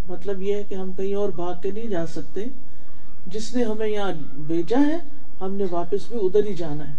مطلب 0.09 0.41
یہ 0.41 0.55
ہے 0.55 0.63
کہ 0.63 0.75
ہم 0.75 0.91
کہیں 0.97 1.15
اور 1.15 1.29
بھاگ 1.29 1.53
کے 1.61 1.71
نہیں 1.71 1.87
جا 1.87 2.05
سکتے۔ 2.07 2.45
جس 3.25 3.55
نے 3.55 3.63
ہمیں 3.63 3.87
یہاں 3.87 4.11
بھیجا 4.33 4.79
ہے، 4.87 4.97
ہم 5.41 5.53
نے 5.53 5.65
واپس 5.71 6.07
بھی 6.07 6.17
ادھر 6.21 6.45
ہی 6.45 6.53
جانا 6.53 6.89
ہے۔ 6.89 6.93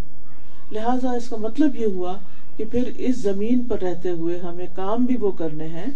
لہذا 0.72 1.10
اس 1.10 1.28
کا 1.28 1.36
مطلب 1.36 1.76
یہ 1.76 1.86
ہوا 1.86 2.16
کہ 2.56 2.64
پھر 2.64 2.92
اس 2.96 3.16
زمین 3.16 3.64
پر 3.64 3.80
رہتے 3.82 4.10
ہوئے 4.10 4.38
ہمیں 4.38 4.66
کام 4.74 5.04
بھی 5.04 5.16
وہ 5.16 5.30
کرنے 5.30 5.66
ہیں 5.66 5.86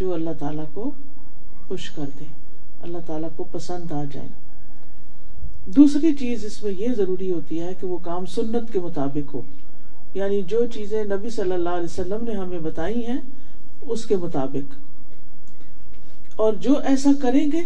جو 0.00 0.14
اللہ 0.14 0.30
تعالیٰ 0.38 0.64
کو 0.74 0.90
خوش 1.68 1.90
کر 1.90 2.04
دیں۔ 2.18 2.26
اللہ 2.80 2.98
تعالیٰ 3.06 3.28
کو 3.36 3.44
پسند 3.44 3.92
آ 3.92 4.04
جائیں۔ 4.12 4.28
دوسری 5.66 6.14
چیز 6.14 6.44
اس 6.44 6.62
میں 6.62 6.72
یہ 6.72 6.88
ضروری 6.96 7.30
ہوتی 7.30 7.60
ہے 7.60 7.72
کہ 7.80 7.86
وہ 7.86 7.98
کام 8.02 8.26
سنت 8.26 8.72
کے 8.72 8.80
مطابق 8.80 9.34
ہو۔ 9.34 9.40
یعنی 10.14 10.42
جو 10.42 10.66
چیزیں 10.66 11.04
نبی 11.04 11.30
صلی 11.30 11.52
اللہ 11.52 11.68
علیہ 11.68 11.84
وسلم 11.84 12.24
نے 12.24 12.34
ہمیں 12.34 12.58
بتائی 12.58 13.06
ہیں، 13.06 13.18
اس 13.80 14.04
کے 14.04 14.16
مطابق۔ 14.16 14.74
اور 16.36 16.52
جو 16.52 16.78
ایسا 16.78 17.10
کریں 17.22 17.52
گے 17.52 17.60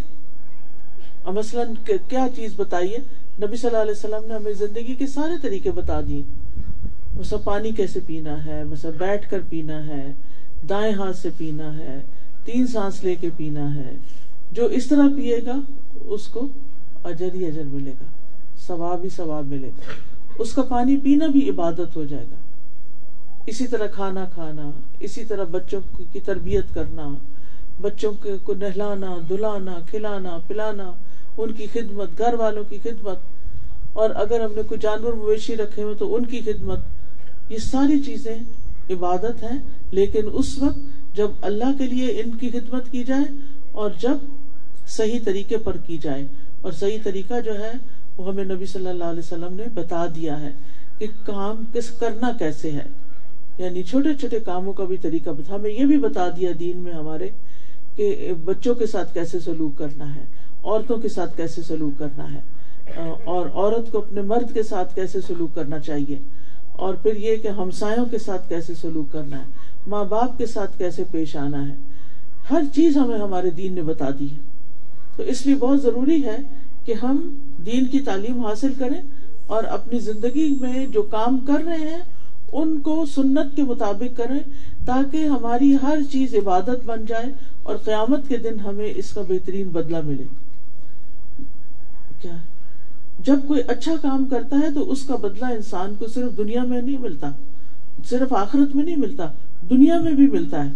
مثلاً 1.24 1.74
کیا 2.08 2.26
چیز 2.36 2.52
بتائیے؟ 2.56 2.98
نبی 3.42 3.56
صلی 3.56 3.70
اللہ 3.70 3.82
علیہ 3.82 3.90
وسلم 3.90 4.28
نے 4.28 4.34
ہمیں 4.34 4.52
زندگی 4.52 4.94
کے 4.94 5.06
سارے 5.06 5.32
طریقے 5.42 5.70
بتا 5.70 6.00
دیے۔ 6.08 6.22
مثلا 7.16 7.38
پانی 7.38 7.70
کیسے 7.70 8.00
پینا 8.06 8.44
ہے؟ 8.44 8.64
مثلا 8.64 8.90
بیٹھ 8.98 9.30
کر 9.30 9.38
پینا 9.48 9.86
ہے، 9.86 10.12
دائیں 10.68 10.94
ہاتھ 10.94 11.16
سے 11.16 11.28
پینا 11.36 11.76
ہے 11.76 12.00
تین 12.44 12.66
سانس 12.66 13.04
لے 13.04 13.14
کے 13.14 13.28
پینا 13.36 13.74
ہے۔ 13.74 13.96
جو 14.52 14.66
اس 14.66 14.86
طرح 14.86 15.08
پیے 15.16 15.40
گا، 15.46 15.60
اس 16.00 16.26
کو 16.26 16.48
اجر 17.04 17.28
ہی 17.34 17.46
اجر 17.46 17.62
ملے 17.64 17.90
گا۔ 17.90 18.04
ثواب 18.66 19.04
ہی 19.04 19.08
ثواب 19.08 19.46
ملے 19.46 19.68
گا۔ 19.68 19.92
اس 20.38 20.52
کا 20.52 20.62
پانی 20.62 20.96
پینا 20.96 21.26
بھی 21.26 21.50
عبادت 21.50 21.96
ہو 21.96 22.04
جائے 22.04 22.24
گا۔ 22.30 22.36
اسی 23.46 23.66
طرح 23.66 23.86
کھانا 23.86 24.24
کھانا، 24.34 24.70
اسی 25.00 25.24
طرح 25.24 25.44
بچوں 25.44 25.80
کی 26.12 26.20
تربیت 26.20 26.64
کرنا، 26.74 27.14
بچوں 27.80 28.12
کو 28.42 28.54
نہلانا 28.54 29.16
دلانا 29.28 29.78
کھلانا، 29.90 30.38
پلانا، 30.46 30.92
ان 31.36 31.52
کی 31.52 31.66
خدمت، 31.72 32.08
گھر 32.18 32.34
والوں 32.34 32.64
کی 32.68 32.78
خدمت۔ 32.82 33.18
اور 33.92 34.10
اگر 34.14 34.40
ہم 34.40 34.52
نے 34.56 34.62
کوئی 34.62 34.80
جانور 34.80 35.12
مویشی 35.12 35.56
رکھے 35.56 35.82
ہوئے 35.82 35.94
تو 35.94 36.14
ان 36.14 36.26
کی 36.26 36.40
خدمت۔ 36.40 36.78
یہ 37.48 37.58
ساری 37.58 38.02
چیزیں 38.02 38.36
عبادت 38.90 39.42
ہیں، 39.42 39.58
لیکن 39.90 40.22
اس 40.32 40.58
وقت 40.58 40.78
جب 41.14 41.30
اللہ 41.42 41.76
کے 41.78 41.86
لیے 41.86 42.20
ان 42.20 42.36
کی 42.36 42.50
خدمت 42.50 42.90
کی 42.90 43.02
جائے 43.04 43.24
اور 43.72 43.90
جب 44.00 44.24
صحیح 44.88 45.18
طریقے 45.24 45.56
پر 45.56 45.76
کی 45.76 45.98
جائے 45.98 46.24
اور 46.60 46.72
صحیح 46.72 46.98
طریقہ 47.02 47.40
جو 47.44 47.58
ہے 47.58 47.72
وہ 48.16 48.28
ہمیں 48.28 48.44
نبی 48.44 48.66
صلی 48.66 48.86
اللہ 48.86 49.04
علیہ 49.04 49.18
وسلم 49.18 49.54
نے 49.56 49.64
بتا 49.74 50.06
دیا 50.14 50.40
ہے 50.40 50.50
کہ 50.98 51.06
کام 51.24 51.62
کس 51.72 51.90
کرنا 51.90 52.30
کیسے 52.38 52.70
ہے۔ 52.70 52.86
یعنی 53.58 53.82
چھوٹے 53.82 54.14
چھوٹے 54.20 54.40
کاموں 54.40 54.72
کا 54.72 54.84
بھی 54.84 54.96
طریقہ 54.96 55.30
بتا 55.30 55.54
ہمیں 55.54 55.70
یہ 55.70 55.84
بھی 55.86 55.98
بتا 55.98 56.28
دیا 56.36 56.50
دین 56.60 56.76
میں 56.76 56.92
ہمارے 56.92 57.28
کہ 57.96 58.32
بچوں 58.44 58.74
کے 58.74 58.86
ساتھ 58.86 59.14
کیسے 59.14 59.38
سلوک 59.40 59.78
کرنا 59.78 60.14
ہے، 60.14 60.24
عورتوں 60.62 60.96
کے 60.96 61.08
ساتھ 61.08 61.36
کیسے 61.36 61.62
سلوک 61.62 61.98
کرنا 61.98 62.32
ہے، 62.32 62.40
اور 63.24 63.46
عورت 63.46 63.90
کو 63.92 63.98
اپنے 63.98 64.22
مرد 64.22 64.54
کے 64.54 64.62
ساتھ 64.62 64.94
کیسے 64.94 65.20
سلوک 65.20 65.54
کرنا 65.54 65.78
چاہیے، 65.78 66.18
اور 66.72 66.94
پھر 66.94 67.16
یہ 67.16 67.36
کہ 67.36 67.48
ہمسایوں 67.48 68.04
کے 68.06 68.18
ساتھ 68.18 68.48
کیسے 68.48 68.74
سلوک 68.74 69.12
کرنا 69.12 69.38
ہے۔ 69.38 69.61
ماں 69.86 70.04
باپ 70.04 70.38
کے 70.38 70.46
ساتھ 70.46 70.78
کیسے 70.78 71.04
پیش 71.10 71.36
آنا 71.36 71.68
ہے؟ 71.68 71.74
ہر 72.50 72.62
چیز 72.74 72.96
ہمیں 72.96 73.18
ہمارے 73.18 73.50
دین 73.50 73.72
نے 73.72 73.82
بتا 73.82 74.08
دی 74.18 74.30
ہے۔ 74.30 74.36
تو 75.16 75.22
اس 75.22 75.46
لیے 75.46 75.54
بہت 75.54 75.82
ضروری 75.82 76.24
ہے 76.24 76.36
کہ 76.84 76.94
ہم 77.02 77.36
دین 77.66 77.86
کی 77.86 78.00
تعلیم 78.00 78.46
حاصل 78.46 78.72
کریں 78.78 79.00
اور 79.46 79.64
اپنی 79.64 79.98
زندگی 79.98 80.56
میں 80.60 80.86
جو 80.86 81.02
کام 81.02 81.38
کر 81.38 81.64
رہے 81.64 81.78
ہیں، 81.78 82.02
ان 82.52 82.80
کو 82.80 83.06
سنت 83.14 83.56
کے 83.56 83.62
مطابق 83.62 84.16
کریں 84.16 84.38
تاکہ 84.86 85.26
ہماری 85.26 85.76
ہر 85.82 85.98
چیز 86.12 86.34
عبادت 86.34 86.84
بن 86.84 87.04
جائے 87.08 87.26
اور 87.62 87.76
قیامت 87.76 88.28
کے 88.28 88.36
دن 88.36 88.60
ہمیں 88.60 88.92
اس 88.96 89.10
کا 89.10 89.22
بہترین 89.28 89.68
بدلہ 89.68 90.00
ملے۔ 90.04 90.24
کیا؟ 92.22 92.36
جب 93.18 93.38
کوئی 93.46 93.62
اچھا 93.68 93.92
کام 94.02 94.24
کرتا 94.24 94.56
ہے 94.56 94.70
تو 94.74 94.90
اس 94.90 95.02
کا 95.02 95.16
بدلہ 95.16 95.44
انسان 95.44 95.94
کو 95.98 96.06
صرف 96.06 96.36
دنیا 96.36 96.64
میں 96.64 96.82
نہیں 96.82 96.98
ملتا، 96.98 97.30
صرف 98.08 98.32
آخرت 98.32 98.76
میں 98.76 98.84
نہیں 98.84 98.96
ملتا 98.96 99.26
دنیا 99.72 99.98
میں 99.98 100.12
بھی 100.12 100.26
ملتا 100.26 100.64
ہے۔ 100.64 100.70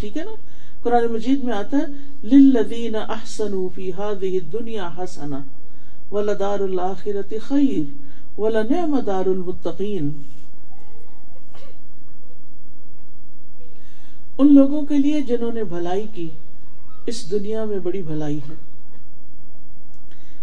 ٹھیک 0.00 0.16
ہے 0.16 0.24
نا؟ 0.24 0.34
قرآن 0.82 1.04
مجید 1.12 1.44
میں 1.44 1.54
آتا 1.54 1.76
ہے 1.76 1.86
للذین 2.26 2.96
احسنوا 2.96 3.68
فی 3.74 3.90
هذه 3.90 4.38
الدنیا 4.38 4.88
حسنہ 4.98 5.36
ولدار 6.12 6.60
الاخرت 6.60 7.34
خیر 7.48 8.40
ولنعم 8.40 8.98
دار 9.06 9.26
المتقین 9.26 10.10
ان 14.38 14.54
لوگوں 14.54 14.82
کے 14.82 14.98
لیے 14.98 15.20
جنہوں 15.20 15.52
نے 15.52 15.64
بھلائی 15.64 16.06
کی، 16.14 16.28
اس 17.06 17.30
دنیا 17.30 17.64
میں 17.64 17.78
بڑی 17.78 18.02
بھلائی 18.02 18.38
ہے۔ 18.38 18.54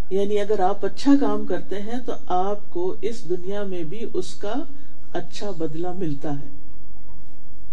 یعنی 0.10 0.40
اگر 0.40 0.60
آپ 0.60 0.86
اچھا 0.86 1.14
کام 1.20 1.46
کرتے 1.46 1.82
ہیں 1.82 2.00
تو 2.06 2.14
آپ 2.28 2.70
کو 2.70 2.96
اس 3.02 3.30
دنیا 3.30 3.64
میں 3.64 3.84
بھی 3.84 4.06
اس 4.14 4.36
کا 4.36 4.54
اچھا 5.14 5.52
بدلہ 5.52 5.94
ملتا 5.98 6.34
ہے۔ 6.34 6.59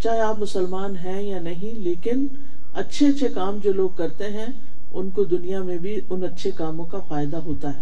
چاہے 0.03 0.21
آپ 0.21 0.39
مسلمان 0.39 0.97
ہیں 0.97 1.23
یا 1.23 1.41
نہیں، 1.41 1.79
لیکن 1.79 2.27
اچھے 2.75 3.07
اچھے 3.07 3.29
کام 3.29 3.59
جو 3.65 3.73
لوگ 3.73 3.89
کرتے 3.97 4.25
ہیں، 4.25 4.47
ان 4.93 5.11
کو 5.11 5.25
دنیا 5.25 5.63
میں 5.63 5.79
بھی 5.79 6.01
ان 6.11 6.25
اچھے 6.25 6.51
کاموں 6.51 6.85
کا 6.85 6.99
فائدہ 7.09 7.37
ہوتا 7.37 7.69
ہے۔ 7.69 7.81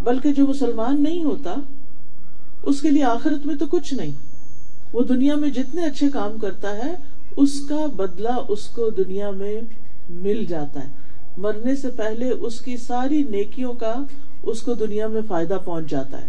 بلکہ 0.00 0.32
جو 0.32 0.46
مسلمان 0.46 1.02
نہیں 1.02 1.24
ہوتا، 1.24 1.54
اس 2.62 2.80
کے 2.80 2.90
لیے 2.90 3.04
آخرت 3.04 3.46
میں 3.46 3.54
تو 3.54 3.66
کچھ 3.66 3.94
نہیں۔ 3.94 4.10
وہ 4.92 5.02
دنیا 5.02 5.34
میں 5.34 5.50
جتنے 5.50 5.84
اچھے 5.84 6.10
کام 6.10 6.38
کرتا 6.38 6.76
ہے، 6.76 6.94
اس 7.36 7.60
کا 7.68 7.86
بدلہ 7.86 8.36
اس 8.48 8.68
کو 8.68 8.90
دنیا 8.90 9.30
میں 9.30 9.60
مل 10.10 10.44
جاتا 10.44 10.80
ہے۔ 10.84 10.88
مرنے 11.36 11.76
سے 11.76 11.88
پہلے 11.88 12.30
اس 12.30 12.60
کی 12.60 12.76
ساری 12.76 13.22
نیکیوں 13.22 13.72
کا 13.72 13.94
اس 14.42 14.60
کو 14.60 14.74
دنیا 14.74 15.06
میں 15.06 15.20
فائدہ 15.28 15.58
پہنچ 15.64 15.90
جاتا 15.90 16.20
ہے۔ 16.22 16.28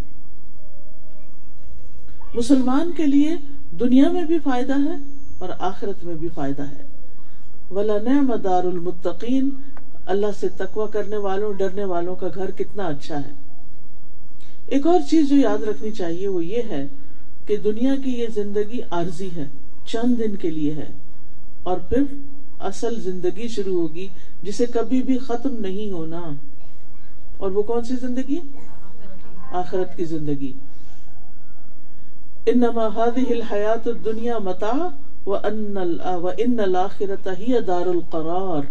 مسلمان 2.34 2.90
کے 2.96 3.06
لیے 3.06 3.30
دنیا 3.80 4.10
میں 4.10 4.24
بھی 4.24 4.38
فائدہ 4.38 4.74
ہے 4.74 4.96
اور 5.38 5.48
آخرت 5.58 6.04
میں 6.04 6.14
بھی 6.14 6.28
فائدہ 6.34 6.62
ہے۔ 6.62 6.82
ولا 7.70 7.98
نعم 7.98 8.34
دار 8.34 8.64
المتقین 8.64 9.50
اللہ 10.06 10.26
سے 10.40 10.48
تقوی 10.48 10.86
کرنے 10.92 11.16
والوں، 11.16 11.52
ڈرنے 11.52 11.84
والوں 11.84 12.16
کا 12.16 12.28
گھر 12.34 12.50
کتنا 12.50 12.86
اچھا 12.86 13.18
ہے۔ 13.18 13.32
ایک 14.66 14.86
اور 14.86 15.00
چیز 15.10 15.28
جو 15.28 15.36
یاد 15.36 15.62
رکھنی 15.62 15.90
چاہیے 15.90 16.28
وہ 16.28 16.44
یہ 16.44 16.62
ہے 16.68 16.86
کہ 17.46 17.56
دنیا 17.56 17.94
کی 18.04 18.10
یہ 18.10 18.26
زندگی 18.34 18.80
عارضی 18.90 19.28
ہے، 19.36 19.46
چند 19.86 20.18
دن 20.18 20.36
کے 20.36 20.50
لیے 20.50 20.74
ہے۔ 20.74 20.90
اور 21.62 21.78
پھر 21.78 22.02
اصل 22.58 23.00
زندگی 23.00 23.48
شروع 23.48 23.80
ہوگی 23.80 24.08
جسے 24.42 24.66
کبھی 24.66 25.02
بھی 25.02 25.18
ختم 25.18 25.56
نہیں 25.58 25.92
ہونا۔ 25.92 26.30
اور 27.36 27.50
وہ 27.50 27.62
کون 27.62 27.84
سی 27.84 27.96
زندگی؟ 27.96 28.40
آخرت 29.52 29.96
کی 29.96 30.04
زندگی۔ 30.04 30.52
انما 32.46 32.86
هذه 32.86 33.30
الحیات 33.30 33.88
الدنیا 33.88 34.38
متاع 34.38 34.88
وان 35.26 36.58
الاخرت 36.58 37.28
ہی 37.38 37.60
دار 37.66 37.86
القرار، 37.86 38.62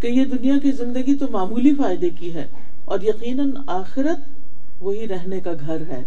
کہ 0.00 0.06
یہ 0.06 0.24
دنیا 0.24 0.54
کی 0.62 0.72
زندگی 0.72 1.14
تو 1.14 1.26
معمولی 1.30 1.74
فائدے 1.74 2.10
کی 2.10 2.34
ہے 2.34 2.44
اور 2.84 2.98
یقیناً 3.00 3.52
آخرت 3.66 4.18
وہی 4.80 5.08
رہنے 5.08 5.40
کا 5.40 5.50
گھر 5.60 5.82
ہے۔ 5.88 6.02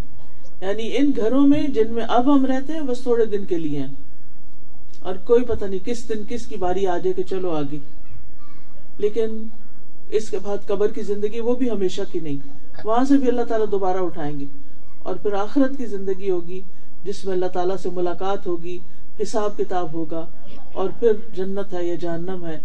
یعنی 0.62 0.98
ان 0.98 1.12
گھروں 1.16 1.48
میں 1.48 1.68
جن 1.68 1.94
میں 1.94 2.04
اب 2.04 2.36
ہم 2.36 2.46
رہتے 2.46 2.74
ہیں، 2.74 2.82
بس 2.82 3.00
تھوڑے 3.00 3.26
دن 3.26 3.46
کے 3.46 3.58
لیے 3.58 3.80
ہیں۔ 3.80 3.88
اور 5.00 5.16
کوئی 5.16 5.46
پتہ 5.46 5.66
نہیں 5.66 5.86
کس 5.86 6.10
دن 6.10 6.24
کس 6.30 6.46
کی 6.48 6.56
باری 6.56 6.88
آ 6.88 6.98
جائے 6.98 7.14
کہ 7.14 7.24
چلو 7.24 7.50
آگے۔ 7.50 7.78
لیکن 8.98 9.44
اس 10.10 10.30
کے 10.30 10.38
بعد 10.44 10.68
قبر 10.68 10.92
کی 10.92 11.02
زندگی 11.02 11.40
وہ 11.40 11.56
بھی 11.56 11.70
ہمیشہ 11.70 12.02
کی 12.12 12.20
نہیں۔ 12.20 12.38
وہاں 12.84 13.04
سے 13.04 13.18
بھی 13.18 13.28
اللہ 13.28 13.42
تعالیٰ 13.42 13.72
دوبارہ 13.72 13.98
اٹھائیں 13.98 14.40
گے۔ 14.40 14.46
اور 15.00 15.16
پھر 15.16 15.34
آخرت 15.34 15.78
کی 15.78 15.86
زندگی 15.86 16.30
ہوگی۔ 16.30 16.62
جس 17.04 17.26
میں 17.26 17.34
اللہ 17.34 17.46
تعالیٰ 17.46 17.76
سے 17.78 17.90
ملاقات 17.94 18.48
ہوگی، 18.48 18.80
حساب 19.22 19.58
کتاب 19.58 19.94
ہوگا، 19.94 20.26
اور 20.74 20.90
پھر 21.00 21.12
جنت 21.34 21.74
ہے 21.74 21.84
یا 21.84 21.96
جہنم 21.96 22.46
ہے، 22.46 22.60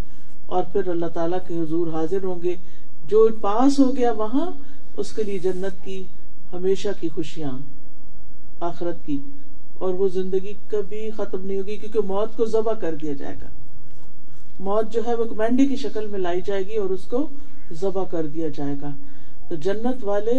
اور 0.47 0.62
پھر 0.73 0.88
اللہ 0.88 1.07
تعالیٰ 1.07 1.38
کے 1.47 1.61
حضور 1.61 1.87
حاضر 1.87 2.25
ہوں 2.25 2.43
گے۔ 2.43 2.57
جو 3.09 3.28
پاس 3.40 3.78
ہو 3.78 3.97
گیا 3.97 4.12
وہاں، 4.12 4.50
اس 4.97 5.12
کے 5.12 5.23
لیے 5.23 5.38
جنت 5.38 5.85
کی 5.85 6.02
ہمیشہ 6.52 6.88
کی 7.00 7.09
خوشیاں، 7.09 7.59
آخرت 8.61 9.07
کی۔ 9.07 9.19
اور 9.78 9.95
وہ 9.95 10.09
زندگی 10.09 10.52
کبھی 10.69 11.11
ختم 11.11 11.47
نہیں 11.47 11.59
ہوگی، 11.59 11.76
کیونکہ 11.76 12.00
موت 12.00 12.37
کو 12.37 12.45
ذبح 12.45 12.73
کر 12.73 12.95
دیا 12.95 13.12
جائے 13.12 13.37
گا۔ 13.43 13.47
موت 14.61 14.93
جو 14.93 15.00
ہے، 15.07 15.14
وہ 15.14 15.25
مینڈی 15.37 15.66
کی 15.66 15.76
شکل 15.76 16.07
میں 16.07 16.19
لائی 16.19 16.40
جائے 16.47 16.62
گی 16.62 16.76
اور 16.76 16.90
اس 16.90 17.02
کو 17.02 17.28
ذبح 17.73 18.05
کر 18.05 18.26
دیا 18.26 18.49
جائے 18.49 18.75
گا۔ 18.83 18.90
تو 19.49 19.55
جنت 19.55 20.05
والے 20.05 20.33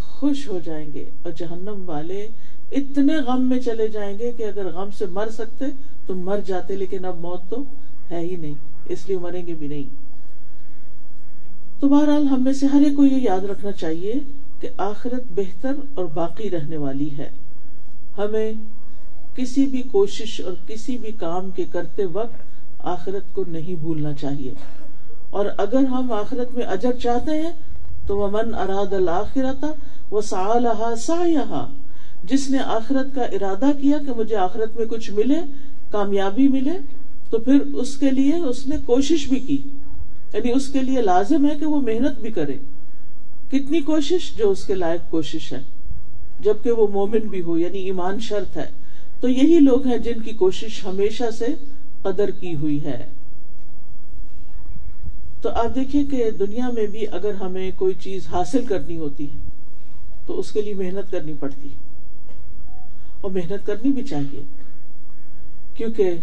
خوش 0.00 0.48
ہو 0.48 0.58
جائیں 0.64 0.92
گے 0.94 1.04
اور 1.22 1.32
جہنم 1.32 1.82
والے 1.86 2.28
اتنے 2.72 3.16
غم 3.16 3.48
میں 3.48 3.58
چلے 3.58 3.88
جائیں 3.88 4.18
گے 4.18 4.32
کہ 4.36 4.42
اگر 4.42 4.66
غم 4.66 4.90
سے 4.98 5.06
مر 5.06 5.28
سکتے 5.28 5.64
تو 6.06 6.14
مر 6.14 6.38
جاتے، 6.46 6.76
لیکن 6.76 7.04
اب 7.04 7.16
موت 7.20 7.40
تو 7.48 7.62
ہے 8.10 8.20
ہی 8.20 8.36
نہیں، 8.36 8.54
اس 8.88 9.08
لیے 9.08 9.18
مریں 9.18 9.46
گے 9.46 9.54
بھی 9.54 9.68
نہیں۔ 9.68 9.84
تو 11.80 11.88
بہرحال 11.88 12.28
ہم 12.28 12.44
میں 12.44 12.52
سے 12.52 12.66
ہر 12.66 12.80
ایک 12.80 12.96
کو 12.96 13.04
یہ 13.04 13.16
یاد 13.16 13.44
رکھنا 13.44 13.72
چاہیے 13.72 14.12
کہ 14.60 14.68
آخرت 14.76 15.22
بہتر 15.30 15.72
اور 15.94 16.04
باقی 16.04 16.50
رہنے 16.50 16.76
والی 16.76 17.08
ہے۔ 17.18 17.30
ہمیں 18.18 18.52
کسی 19.36 19.66
بھی 19.66 19.82
کوشش 19.82 20.40
اور 20.40 20.52
کسی 20.66 20.98
بھی 20.98 21.12
کام 21.12 21.50
کے 21.50 21.64
کرتے 21.72 22.04
وقت 22.04 22.36
آخرت 22.78 23.34
کو 23.34 23.44
نہیں 23.48 23.74
بھولنا 23.74 24.12
چاہیے۔ 24.12 24.52
اور 25.30 25.46
اگر 25.56 25.84
ہم 25.84 26.12
آخرت 26.12 26.56
میں 26.56 26.64
اجر 26.66 26.92
چاہتے 26.92 27.30
ہیں 27.30 27.50
تو 28.06 28.16
وہ 28.16 28.28
من 28.30 28.54
اراد 28.54 28.92
الآخرت 28.92 29.64
وہ 30.10 30.20
سا 30.20 30.94
سا 30.96 31.24
جس 32.26 32.50
نے 32.50 32.58
آخرت 32.58 33.14
کا 33.14 33.22
ارادہ 33.22 33.70
کیا 33.80 33.98
کہ 34.06 34.12
مجھے 34.16 34.36
آخرت 34.36 34.76
میں 34.76 34.86
کچھ 34.86 35.10
ملے، 35.10 35.40
کامیابی 35.90 36.48
ملے، 36.48 36.72
تو 37.30 37.38
پھر 37.38 37.58
اس 37.74 37.96
کے 37.96 38.10
لیے 38.10 38.36
اس 38.36 38.66
نے 38.66 38.76
کوشش 38.86 39.28
بھی 39.28 39.40
کی۔ 39.40 39.58
یعنی 40.34 40.52
اس 40.52 40.68
کے 40.68 40.82
لیے 40.82 41.02
لازم 41.02 41.46
ہے 41.46 41.54
کہ 41.60 41.66
وہ 41.66 41.80
محنت 41.80 42.20
بھی 42.20 42.30
کرے۔ 42.30 42.56
کتنی 43.50 43.80
کوشش؟ 43.80 44.36
جو 44.36 44.50
اس 44.50 44.64
کے 44.64 44.74
لائق 44.74 45.10
کوشش 45.10 45.52
ہے۔ 45.52 45.60
جبکہ 46.40 46.70
وہ 46.70 46.86
مومن 46.86 47.18
بھی 47.18 47.42
ہو 47.42 47.58
یعنی 47.58 47.78
ایمان 47.78 48.20
شرط 48.20 48.56
ہے۔ 48.56 48.66
تو 49.20 49.28
یہی 49.28 49.58
لوگ 49.58 49.86
ہیں 49.86 49.98
جن 49.98 50.20
کی 50.20 50.32
کوشش 50.32 50.84
ہمیشہ 50.84 51.30
سے 51.38 51.46
قدر 52.02 52.30
کی 52.30 52.54
ہوئی 52.54 52.84
ہے۔ 52.84 53.06
تو 55.42 55.48
آپ 55.48 55.74
دیکھیے 55.74 56.04
کہ 56.04 56.30
دنیا 56.30 56.70
میں 56.70 56.86
بھی 56.86 57.06
اگر 57.12 57.34
ہمیں 57.34 57.70
کوئی 57.76 57.94
چیز 58.00 58.26
حاصل 58.30 58.64
کرنی 58.64 58.98
ہوتی 58.98 59.24
ہے، 59.24 59.38
تو 60.26 60.38
اس 60.38 60.52
کے 60.52 60.62
لیے 60.62 60.74
محنت 60.74 61.10
کرنی 61.10 61.32
پڑتی 61.40 61.68
اور 63.20 63.30
محنت 63.30 63.66
کرنی 63.66 63.92
بھی 63.92 64.02
چاہیے۔ 64.02 64.42
کیونکہ 65.74 66.14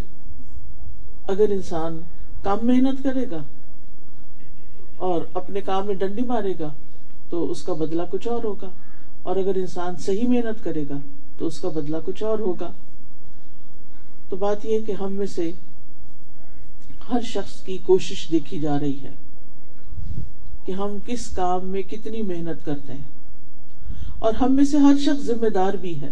اگر 1.28 1.46
انسان 1.50 2.02
کم 2.44 2.60
محنت 2.62 3.04
کرے 3.04 3.30
گا 3.32 3.44
اور 4.96 5.22
اپنے 5.34 5.62
کام 5.62 5.86
میں 5.86 5.96
ڈنڈی 5.96 6.22
مارے 6.22 6.54
گا 6.60 6.70
تو 7.30 7.52
اس 7.52 7.62
کا 7.62 7.74
بدلہ 7.74 8.02
کچھ 8.12 8.28
اور 8.28 8.44
ہوگا۔ 8.44 8.70
اور 9.22 9.36
اگر 9.36 9.56
انسان 9.56 9.96
صحیح 9.98 10.28
محنت 10.28 10.64
کرے 10.64 10.84
گا 10.90 10.98
تو 11.38 11.48
اس 11.48 11.60
کا 11.60 11.70
بدلہ 11.70 11.98
کچھ 12.06 12.24
اور 12.24 12.40
ہوگا۔ 12.40 12.72
تو 14.30 14.36
بات 14.36 14.66
یہ 14.66 14.80
کہ 14.86 14.92
ہم 14.92 15.14
میں 15.14 15.26
سے 15.26 15.52
ہر 17.12 17.22
شخص 17.22 17.64
کی 17.64 17.78
کوشش 17.86 18.28
دیکھی 18.32 18.60
جا 18.60 18.80
رہی 18.80 19.00
ہے 19.04 19.12
کہ 20.66 20.72
ہم 20.72 20.98
کس 21.06 21.30
کام 21.30 21.66
میں 21.66 21.82
کتنی 21.82 22.22
محنت 22.22 22.66
کرتے 22.66 22.94
ہیں۔ 22.94 23.02
اور 24.20 24.34
ہم 24.34 24.56
میں 24.56 24.64
سے 24.64 24.78
ہر 24.78 24.94
شخص 25.00 25.24
ذمہ 25.24 25.50
دار 25.50 25.74
بھی 25.74 26.02
ہے۔ 26.02 26.10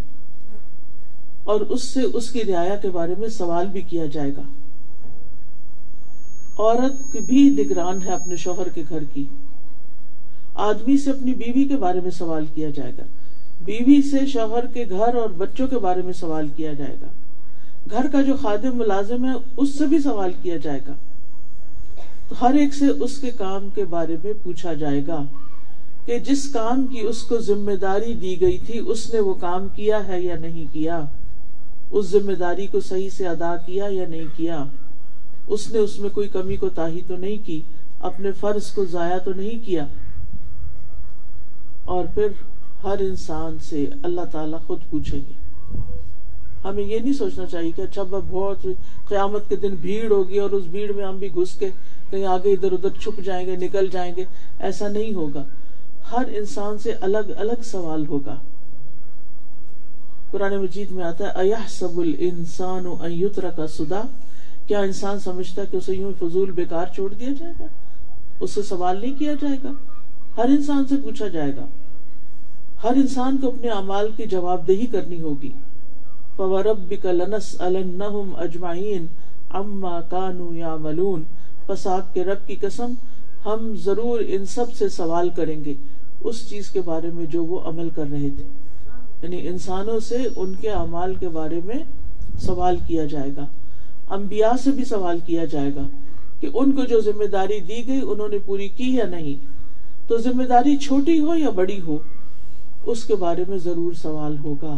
اور 1.44 1.62
اس 1.62 1.84
سے 1.84 2.00
اس 2.14 2.30
کی 2.30 2.44
رعایا 2.44 2.76
کے 2.76 2.90
بارے 2.90 3.16
میں 3.18 3.28
سوال 3.28 3.68
بھی 3.68 3.82
کیا 3.82 4.06
جائے 4.06 4.32
گا۔ 4.38 4.42
عورت 6.58 7.18
بھی 7.26 7.50
نگران 7.50 8.02
ہے 8.02 8.10
اپنے 8.10 8.36
شوہر 8.36 8.70
کے 8.70 8.84
گھر 8.90 9.04
کی۔ 9.14 9.24
آدمی 10.56 10.98
سے 10.98 11.10
اپنی 11.10 11.34
بیوی 11.34 11.64
کے 11.68 11.76
بارے 11.76 12.00
میں 12.00 12.12
سوال 12.12 12.46
کیا 12.54 12.70
جائے 12.70 12.92
گا۔ 12.98 13.04
بیوی 13.66 14.02
سے 14.02 14.26
شوہر 14.26 14.66
کے 14.66 14.86
گھر 14.90 15.16
اور 15.16 15.30
بچوں 15.30 15.68
کے 15.68 15.78
بارے 15.78 16.02
میں 16.02 16.14
سوال 16.14 16.48
کیا 16.56 16.74
جائے 16.74 16.96
گا۔ 17.02 17.08
گھر 17.92 18.08
کا 18.12 18.22
جو 18.22 18.34
خادم 18.42 18.78
ملازم 18.78 19.26
ہے، 19.26 19.34
اس 19.58 19.78
سے 19.78 19.86
بھی 19.86 20.00
سوال 20.00 20.32
کیا 20.42 20.58
جائے 20.58 20.80
گا۔ 20.88 20.94
تو 22.30 22.36
ہر 22.42 22.54
ایک 22.54 22.74
سے 22.74 22.86
اس 22.88 23.18
کے 23.18 23.32
کام 23.32 23.70
کے 23.76 23.86
بارے 23.86 24.16
میں 24.24 24.34
پوچھا 24.44 24.74
جائے 24.74 25.02
گا 25.08 25.24
کہ 26.06 26.20
جس 26.20 26.52
کام 26.54 26.88
کی 26.88 27.00
اس 27.00 27.24
کو 27.24 27.38
ذمہ 27.38 27.72
داری 27.72 28.14
دی 28.14 28.42
گئی 28.42 28.58
تھی، 28.58 28.80
اس 28.80 29.14
نے 29.14 29.20
وہ 29.20 29.34
کام 29.34 29.68
کیا 29.76 30.08
ہے 30.08 30.22
یا 30.22 30.36
نہیں 30.36 30.74
کیا؟ 30.74 31.06
اس 31.92 32.06
ذمہ 32.06 32.32
داری 32.32 32.68
کو 32.68 32.80
صحیح 32.80 33.10
سے 33.10 33.28
ادا 33.28 33.56
کیا 33.66 33.86
یا 33.90 34.08
نہیں 34.08 34.38
کیا؟ 34.38 34.64
اس 35.48 35.72
نے 35.72 35.80
اس 35.80 36.00
میں 36.00 36.10
کوئی 36.10 36.28
کمی 36.28 36.56
کو 36.56 36.70
تاہی 36.70 37.02
تو 37.08 37.18
نہیں 37.18 37.46
کی؟ 37.46 37.62
اپنے 38.00 38.32
فرض 38.32 38.72
کو 38.72 38.86
ضائع 38.86 39.18
تو 39.18 39.34
نہیں 39.34 39.66
کیا؟ 39.66 39.86
اور 41.86 42.06
پھر 42.14 42.28
ہر 42.84 43.00
انسان 43.00 43.58
سے 43.62 43.86
اللہ 44.04 44.22
تعالیٰ 44.32 44.60
خود 44.68 44.80
پوچھیں 44.90 45.20
گے۔ 45.20 45.34
ہمیں 46.66 46.84
یہ 46.84 47.00
نہیں 47.00 47.14
سوچنا 47.14 47.46
چاہیے 47.46 47.72
کہ 47.76 47.82
اچھا 47.82 48.04
بہت 48.04 48.66
قیامت 49.08 49.50
کے 49.50 49.56
دن 49.56 49.76
بھیڑ 49.82 50.12
ہوگی 50.12 50.38
اور 50.38 50.50
اس 50.50 50.64
بھیڑ 50.64 50.92
میں 50.92 51.06
ہم 51.06 51.18
بھی 51.18 51.28
گھس 51.36 51.54
کے 51.60 51.70
کہیں 52.10 52.26
آگے 52.26 52.52
ادھر 52.54 52.72
ادھر 52.72 52.90
چھپ 52.90 53.22
جائیں 53.24 53.48
گے، 53.48 53.56
نکل 53.56 53.88
جائیں 53.88 54.16
گے۔ 54.16 54.26
ایسا 54.60 54.88
نہیں 54.88 55.14
ہوگا۔ 55.14 55.44
ہر 56.12 56.24
انسان 56.28 56.78
سے 56.78 56.92
الگ 56.92 57.32
الگ 57.36 57.62
سوال 57.64 58.08
ہوگا۔ 58.08 58.36
قرآن 60.32 60.58
مجید 60.58 60.92
میں 60.92 61.04
آتا 61.04 61.28
ہے 61.28 61.50
سب 61.70 62.00
السان 62.00 62.86
کا 63.56 63.68
سدا؟ 63.68 64.02
کیا 64.68 64.80
انسان 64.80 65.20
سمجھتا 65.20 65.62
ہے 65.62 65.68
کہ 65.72 65.78
اسے 65.78 65.94
یوں 65.94 66.12
فضول 66.20 66.52
بیکار 66.52 66.86
چھوڑ 66.96 67.14
دیا 67.14 67.30
جائے 67.40 67.54
گا؟ 67.60 67.66
اس 68.40 68.52
سے 68.52 68.62
سوال 68.62 69.02
نہیں 69.02 69.20
کیا 69.20 69.34
جائے 69.42 69.58
گا؟ 69.64 69.72
ہر 70.38 70.46
انسان 70.46 70.86
سے 70.86 70.96
پوچھا 71.04 71.28
جائے 71.28 71.56
گا۔ 71.56 71.66
ہر 72.84 72.94
انسان 72.96 73.38
کو 73.38 73.48
اپنے 73.48 73.70
اعمال 73.70 74.08
کی 74.18 74.24
جواب 74.24 74.68
دہی 74.68 74.86
کرنی 74.86 75.22
ہوگی۔ 75.22 75.52
اجمعین 78.38 79.06
اما 79.50 80.02
کانو 80.02 80.56
یا 80.56 80.76
ملون 80.76 81.24
پس 81.66 81.88
آپ 81.88 82.14
کے 82.14 82.24
رب 82.24 82.48
کی 82.48 82.56
قسم، 82.56 82.94
ہم 83.46 83.76
ضرور 83.76 84.20
ان 84.28 84.46
سب 84.46 84.74
سے 84.74 84.90
سوال 84.90 85.30
کریں 85.36 85.64
گے۔ 85.66 85.74
اس 86.24 86.50
چیز 86.50 86.70
کے 86.70 86.82
بارے 86.82 87.10
میں 87.14 87.26
جو 87.26 87.46
وہ 87.46 87.60
عمل 87.60 87.90
کر 87.90 88.06
رہے 88.12 88.30
تھے۔ 88.30 88.61
یعنی 89.22 89.48
انسانوں 89.48 90.00
سے 90.00 90.18
ان 90.36 90.54
کے 90.62 90.70
اعمال 90.70 91.16
کے 91.16 91.30
بارے 91.30 91.60
میں 91.66 91.76
سوال 92.40 92.78
کیا 92.88 93.06
جائے 93.06 93.32
گا۔ 93.38 93.46
انبیاء 94.10 94.58
سے 94.64 94.72
بھی 94.72 94.86
سوال 94.86 95.20
کیا 95.26 95.46
جائے 95.46 95.72
گا 95.76 95.88
کہ 96.40 96.48
ان 96.54 96.72
کو 96.72 96.84
جو 96.84 97.02
ذمہ 97.02 97.24
داری 97.24 97.60
دی 97.60 97.88
گئی، 97.88 98.02
انہوں 98.04 98.28
نے 98.28 98.38
پوری 98.46 98.68
کی 98.68 98.96
یا 98.96 99.06
نہیں؟ 99.06 99.46
تو 100.08 100.18
ذمہ 100.18 100.44
داری 100.44 100.78
چھوٹی 100.78 101.20
ہو 101.20 101.36
یا 101.36 101.50
بڑی 101.50 101.82
ہو، 101.82 101.98
اس 102.86 103.04
کے 103.04 103.16
بارے 103.16 103.44
میں 103.48 103.58
ضرور 103.58 103.94
سوال 103.94 104.38
ہوگا۔ 104.38 104.78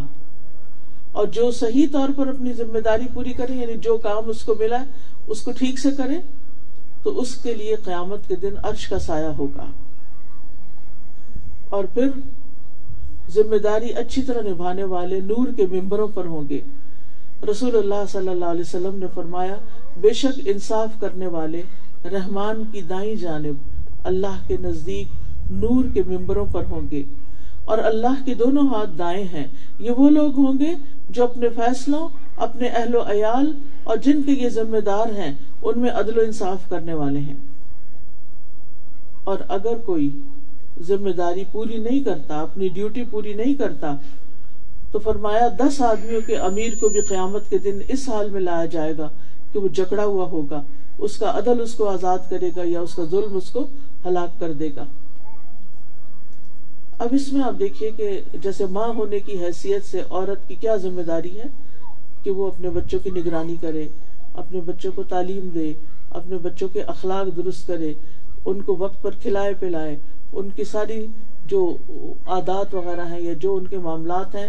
اور 1.11 1.27
جو 1.27 1.51
صحیح 1.51 1.87
طور 1.91 2.09
پر 2.15 2.27
اپنی 2.27 2.53
ذمہ 2.53 2.79
داری 2.79 3.03
پوری 3.13 3.33
کرے 3.33 3.53
یعنی 3.53 3.73
جو 3.77 3.97
کام 3.97 4.29
اس 4.29 4.43
کو 4.43 4.55
ملا 4.59 4.83
اس 5.27 5.41
کو 5.41 5.51
ٹھیک 5.51 5.79
سے 5.79 5.89
کرے 5.97 6.17
تو 7.03 7.21
اس 7.21 7.35
کے 7.35 7.53
لیے 7.53 7.75
قیامت 7.75 8.27
کے 8.27 8.35
دن 8.35 8.53
عرش 8.63 8.87
کا 8.87 8.99
سایہ 8.99 9.25
ہوگا۔ 9.25 9.65
اور 11.69 11.83
پھر 11.83 12.07
ذمہ 13.31 13.55
داری 13.55 13.93
اچھی 13.93 14.21
طرح 14.21 14.41
نبھانے 14.41 14.83
والے 14.83 15.19
نور 15.19 15.47
کے 15.55 15.65
ممبروں 15.71 16.07
پر 16.07 16.25
ہوں 16.25 16.49
گے۔ 16.49 16.59
رسول 17.51 17.75
اللہ 17.75 18.05
صلی 18.09 18.27
اللہ 18.27 18.45
علیہ 18.45 18.61
وسلم 18.61 18.95
نے 18.95 19.05
فرمایا، 19.13 19.55
بے 19.97 20.13
شک 20.13 20.41
انصاف 20.45 20.89
کرنے 20.99 21.27
والے 21.27 21.61
رحمان 22.05 22.63
کی 22.71 22.81
دائیں 22.81 23.15
جانب 23.15 23.53
اللہ 24.03 24.47
کے 24.47 24.57
نزدیک 24.61 25.07
نور 25.51 25.85
کے 25.93 26.03
ممبروں 26.07 26.45
پر 26.51 26.63
ہوں 26.71 26.81
گے۔ 26.91 27.03
اور 27.65 27.77
اللہ 27.77 28.25
کے 28.25 28.33
دونوں 28.33 28.67
ہاتھ 28.67 28.89
دائیں 28.99 29.23
ہیں۔ 29.23 29.47
یہ 29.79 29.91
وہ 29.91 30.09
لوگ 30.09 30.33
ہوں 30.33 30.59
گے 30.59 30.73
جو 31.09 31.23
اپنے 31.23 31.49
فیصلوں، 31.49 32.09
اپنے 32.35 32.67
اہل 32.67 32.95
و 32.95 33.01
عیال 33.01 33.51
اور 33.83 33.97
جن 33.97 34.23
کے 34.23 34.31
یہ 34.31 34.49
ذمہ 34.49 34.77
دار 34.77 35.13
ہیں، 35.13 35.33
ان 35.61 35.79
میں 35.79 35.89
عدل 35.89 36.17
و 36.17 36.21
انصاف 36.21 36.69
کرنے 36.69 36.93
والے 36.93 37.19
ہیں۔ 37.19 37.35
اور 39.23 39.37
اگر 39.47 39.77
کوئی 39.85 40.09
ذمہ 40.81 41.09
داری 41.09 41.43
پوری 41.51 41.77
نہیں 41.77 42.03
کرتا، 42.03 42.41
اپنی 42.41 42.67
ڈیوٹی 42.67 43.03
پوری 43.09 43.33
نہیں 43.33 43.53
کرتا، 43.53 43.95
تو 44.91 44.99
فرمایا 44.99 45.47
دس 45.59 45.81
آدمیوں 45.81 46.21
کے 46.25 46.35
امیر 46.35 46.69
کو 46.79 46.89
بھی 46.89 47.01
قیامت 47.01 47.49
کے 47.49 47.57
دن 47.57 47.79
اس 47.87 48.09
حال 48.09 48.29
میں 48.29 48.41
لایا 48.41 48.65
جائے 48.65 48.97
گا 48.97 49.09
کہ 49.51 49.59
وہ 49.59 49.67
جکڑا 49.67 50.05
ہوا 50.05 50.25
ہوگا۔ 50.25 50.61
اس 50.97 51.17
کا 51.17 51.37
عدل 51.37 51.61
اس 51.61 51.73
کو 51.73 51.89
آزاد 51.89 52.17
کرے 52.29 52.49
گا 52.55 52.61
یا 52.63 52.79
اس 52.79 52.93
کا 52.95 53.03
ظلم 53.11 53.37
اس 53.37 53.49
کو 53.49 53.67
ہلاک 54.05 54.39
کر 54.39 54.53
دے 54.53 54.69
گا۔ 54.75 54.85
اب 56.99 57.07
اس 57.11 57.33
میں 57.33 57.41
آپ 57.43 57.59
دیکھیے 57.59 57.91
کہ 57.91 58.21
جیسے 58.33 58.65
ماں 58.65 58.87
ہونے 58.87 59.19
کی 59.19 59.45
حیثیت 59.45 59.85
سے 59.85 60.01
عورت 60.09 60.47
کی 60.47 60.55
کیا 60.55 60.75
ذمہ 60.75 61.01
داری 61.01 61.39
ہے؟ 61.39 61.45
کہ 62.23 62.31
وہ 62.31 62.47
اپنے 62.47 62.69
بچوں 62.69 62.99
کی 63.03 63.09
نگرانی 63.09 63.55
کرے، 63.61 63.87
اپنے 64.33 64.61
بچوں 64.61 64.91
کو 64.95 65.03
تعلیم 65.03 65.49
دے، 65.53 65.73
اپنے 66.09 66.37
بچوں 66.37 66.67
کے 66.67 66.81
اخلاق 66.81 67.37
درست 67.37 67.67
کرے، 67.67 67.93
ان 68.45 68.61
کو 68.61 68.75
وقت 68.79 69.01
پر 69.01 69.11
کھلائے 69.21 69.53
پلائے۔ 69.59 69.95
ان 70.33 70.49
کی 70.49 70.63
ساری 70.63 71.07
جو 71.45 71.77
عادات 72.25 72.75
وغیرہ 72.75 73.05
ہیں 73.05 73.19
یا 73.19 73.33
جو 73.33 73.55
ان 73.55 73.67
کے 73.67 73.77
معاملات 73.77 74.35
ہیں، 74.35 74.47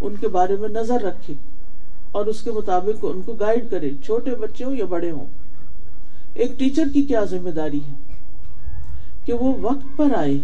ان 0.00 0.14
کے 0.20 0.28
بارے 0.28 0.56
میں 0.56 0.68
نظر 0.68 1.02
رکھے 1.02 1.34
اور 2.12 2.26
اس 2.26 2.42
کے 2.42 2.50
مطابق 2.50 3.04
ان 3.08 3.22
کو 3.22 3.32
گائیڈ 3.32 3.70
کرے 3.70 3.90
چھوٹے 4.04 4.30
بچے 4.30 4.64
ہوں 4.64 4.74
یا 4.74 4.84
بڑے 4.84 5.10
ہوں۔ 5.10 5.26
ایک 6.34 6.58
ٹیچر 6.58 6.84
کی 6.94 7.02
کیا 7.02 7.24
ذمہ 7.24 7.50
داری 7.50 7.78
ہے؟ 7.78 7.92
کہ 9.24 9.32
وہ 9.32 9.54
وقت 9.60 9.96
پر 9.96 10.08
آئے، 10.16 10.34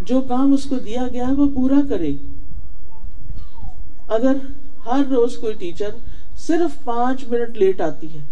جو 0.00 0.20
کام 0.20 0.52
اس 0.52 0.64
کو 0.64 0.78
دیا 0.78 1.06
گیا 1.12 1.26
ہے 1.26 1.32
وہ 1.32 1.46
پورا 1.54 1.80
کرے۔ 1.88 2.12
اگر 4.08 4.36
ہر 4.86 5.02
روز 5.10 5.36
کوئی 5.36 5.54
ٹیچر 5.54 5.90
صرف 6.36 6.84
پانچ 6.84 7.24
منٹ 7.28 7.56
لیٹ 7.56 7.80
آتی 7.80 8.14
ہے، 8.14 8.24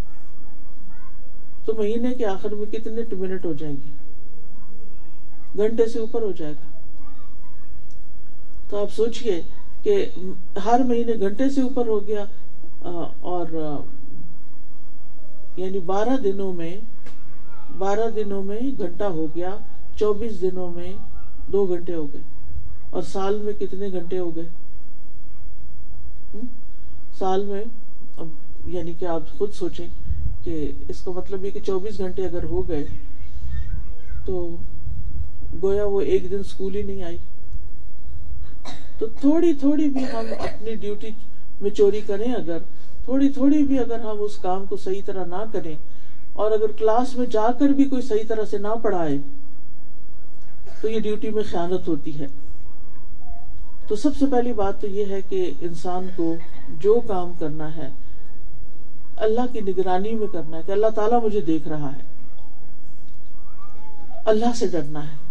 تو 1.64 1.74
مہینے 1.74 2.14
کے 2.14 2.26
آخر 2.26 2.54
میں 2.54 2.72
کتنے 2.72 3.14
منٹ 3.14 3.44
ہو 3.44 3.52
جائیں 3.52 3.76
گے؟ 3.76 3.98
گھنٹے 5.57 5.87
سے 5.87 5.99
اوپر 5.99 6.23
ہو 6.23 6.33
جائے 6.33 6.53
گا۔ 6.53 6.67
تو 8.69 8.77
آپ 8.77 8.93
سوچئے 8.93 9.41
کہ 9.83 10.07
ہر 10.65 10.81
مہینے 10.81 11.13
گھنٹے 11.21 11.51
سے 11.51 11.61
اوپر 11.61 11.87
ہو 11.87 12.07
گیا 12.07 12.25
اور 13.21 13.47
یعنی 15.57 15.79
بارہ 15.79 16.17
دنوں 16.17 16.53
میں، 16.53 16.77
بارہ 17.79 18.11
دنوں 18.11 18.43
میں 18.43 18.61
گھنٹہ 18.79 19.05
ہو 19.05 19.27
گیا، 19.35 19.57
چوبیس 19.97 20.41
دنوں 20.41 20.71
میں 20.71 20.93
دو 21.47 21.65
گھنٹے 21.67 21.95
ہو 21.95 22.07
گئے۔ 22.13 22.23
اور 22.91 23.03
سال 23.03 23.39
میں 23.39 23.53
کتنے 23.53 23.89
گھنٹے 23.93 24.19
ہو 24.19 24.37
گئے؟ 24.37 24.49
سال 27.19 27.45
میں 27.45 27.65
یعنی 28.67 28.93
کہ 28.93 29.05
آپ 29.05 29.39
خود 29.39 29.53
سوچیں 29.53 29.87
کہ 30.45 30.73
اس 30.89 31.01
کا 31.01 31.11
مطلب 31.11 31.45
یہ 31.45 31.51
کہ 31.51 31.61
چوبیس 31.61 31.99
گھنٹے 31.99 32.27
اگر 32.27 32.45
ہو 32.45 32.69
گئے 32.69 32.85
تو 34.25 34.57
گویا 35.63 35.85
وہ 35.85 36.01
ایک 36.01 36.31
دن 36.31 36.41
اسکول 36.41 36.75
ہی 36.77 36.83
نہیں 36.83 37.03
آئی۔ 37.05 37.17
تو 38.99 39.07
تھوڑی 39.21 39.53
تھوڑی 39.55 39.89
بھی 39.89 40.05
ہم 40.05 40.33
اپنی 40.39 40.75
ڈیوٹی 40.75 41.11
میں 41.61 41.71
چوری 41.71 42.01
کریں، 42.07 42.33
اگر 42.35 42.59
تھوڑی 43.05 43.29
تھوڑی 43.29 43.63
بھی 43.63 43.79
اگر 43.79 44.01
ہم 44.01 44.17
اس 44.21 44.37
کام 44.37 44.65
کو 44.67 44.77
صحیح 44.77 45.01
طرح 45.05 45.25
نہ 45.25 45.43
کریں، 45.53 45.75
اور 46.33 46.51
اگر 46.51 46.73
کلاس 46.73 47.15
میں 47.17 47.27
جا 47.27 47.47
کر 47.59 47.69
بھی 47.69 47.85
کوئی 47.85 48.03
صحیح 48.03 48.27
طرح 48.29 48.45
سے 48.45 48.59
نہ 48.59 48.75
پڑھائے، 48.83 49.17
تو 50.81 50.89
یہ 50.89 51.01
ڈیوٹی 51.01 51.31
میں 51.31 51.43
خیانت 51.51 51.89
ہوتی 51.89 52.19
ہے۔ 52.21 52.27
تو 53.87 53.97
سب 53.97 54.17
سے 54.17 54.27
پہلی 54.27 54.53
بات 54.53 54.81
تو 54.81 54.87
یہ 54.87 55.05
ہے 55.07 55.21
کہ 55.29 55.51
انسان 55.61 56.09
کو 56.17 56.35
جو 56.81 57.01
کام 57.07 57.33
کرنا 57.39 57.77
ہے، 57.77 57.89
اللہ 59.17 59.53
کی 59.53 59.61
نگرانی 59.61 60.15
میں 60.15 60.27
کرنا 60.33 60.57
ہے 60.57 60.63
کہ 60.67 60.73
اللہ 60.73 60.91
تعالیٰ 60.95 61.23
مجھے 61.23 61.41
دیکھ 61.41 61.69
رہا 61.69 61.91
ہے۔ 61.97 62.03
اللہ 64.25 64.55
سے 64.57 64.67
ڈرنا 64.67 65.03
ہے۔ 65.03 65.28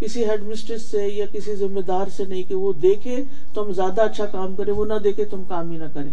کسی 0.00 0.24
ہیڈ 0.24 0.42
مسٹریس 0.42 0.82
سے 0.82 1.08
یا 1.08 1.26
کسی 1.32 1.56
ذمہ 1.56 1.80
دار 1.80 2.06
سے 2.16 2.24
نہیں 2.24 2.42
کہ 2.42 2.54
وہ 2.54 2.72
دیکھے 2.72 3.24
تو 3.52 3.62
ہم 3.62 3.72
زیادہ 3.72 4.00
اچھا 4.00 4.26
کام 4.26 4.54
کریں، 4.54 4.72
وہ 4.72 4.84
نہ 4.84 4.94
دیکھے 5.04 5.24
تو 5.24 5.36
ہم 5.36 5.44
کام 5.44 5.70
ہی 5.70 5.78
نہ 5.78 5.84
کریں۔ 5.94 6.10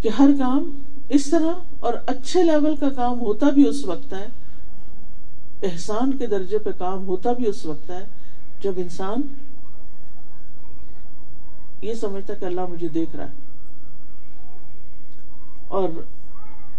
کہ 0.00 0.08
ہر 0.08 0.28
کام 0.38 0.70
اس 1.08 1.30
طرح 1.30 1.52
اور 1.80 1.94
اچھے 2.06 2.42
لیول 2.42 2.76
کا 2.76 2.90
کام 2.90 3.20
ہوتا 3.20 3.50
بھی 3.50 3.68
اس 3.68 3.84
وقت 3.84 4.12
ہے، 4.12 4.26
احسان 5.62 6.16
کے 6.16 6.26
درجے 6.26 6.58
پہ 6.58 6.70
کام 6.78 7.06
ہوتا 7.06 7.32
بھی 7.32 7.46
اس 7.46 7.66
وقت 7.66 7.90
ہے، 7.90 8.04
جب 8.60 8.72
انسان 8.76 9.20
یہ 11.82 11.94
سمجھتا 11.94 12.34
کہ 12.34 12.44
اللہ 12.44 12.60
مجھے 12.70 12.88
دیکھ 12.88 13.16
رہا 13.16 13.24
ہے۔ 13.24 13.42
اور 15.68 15.88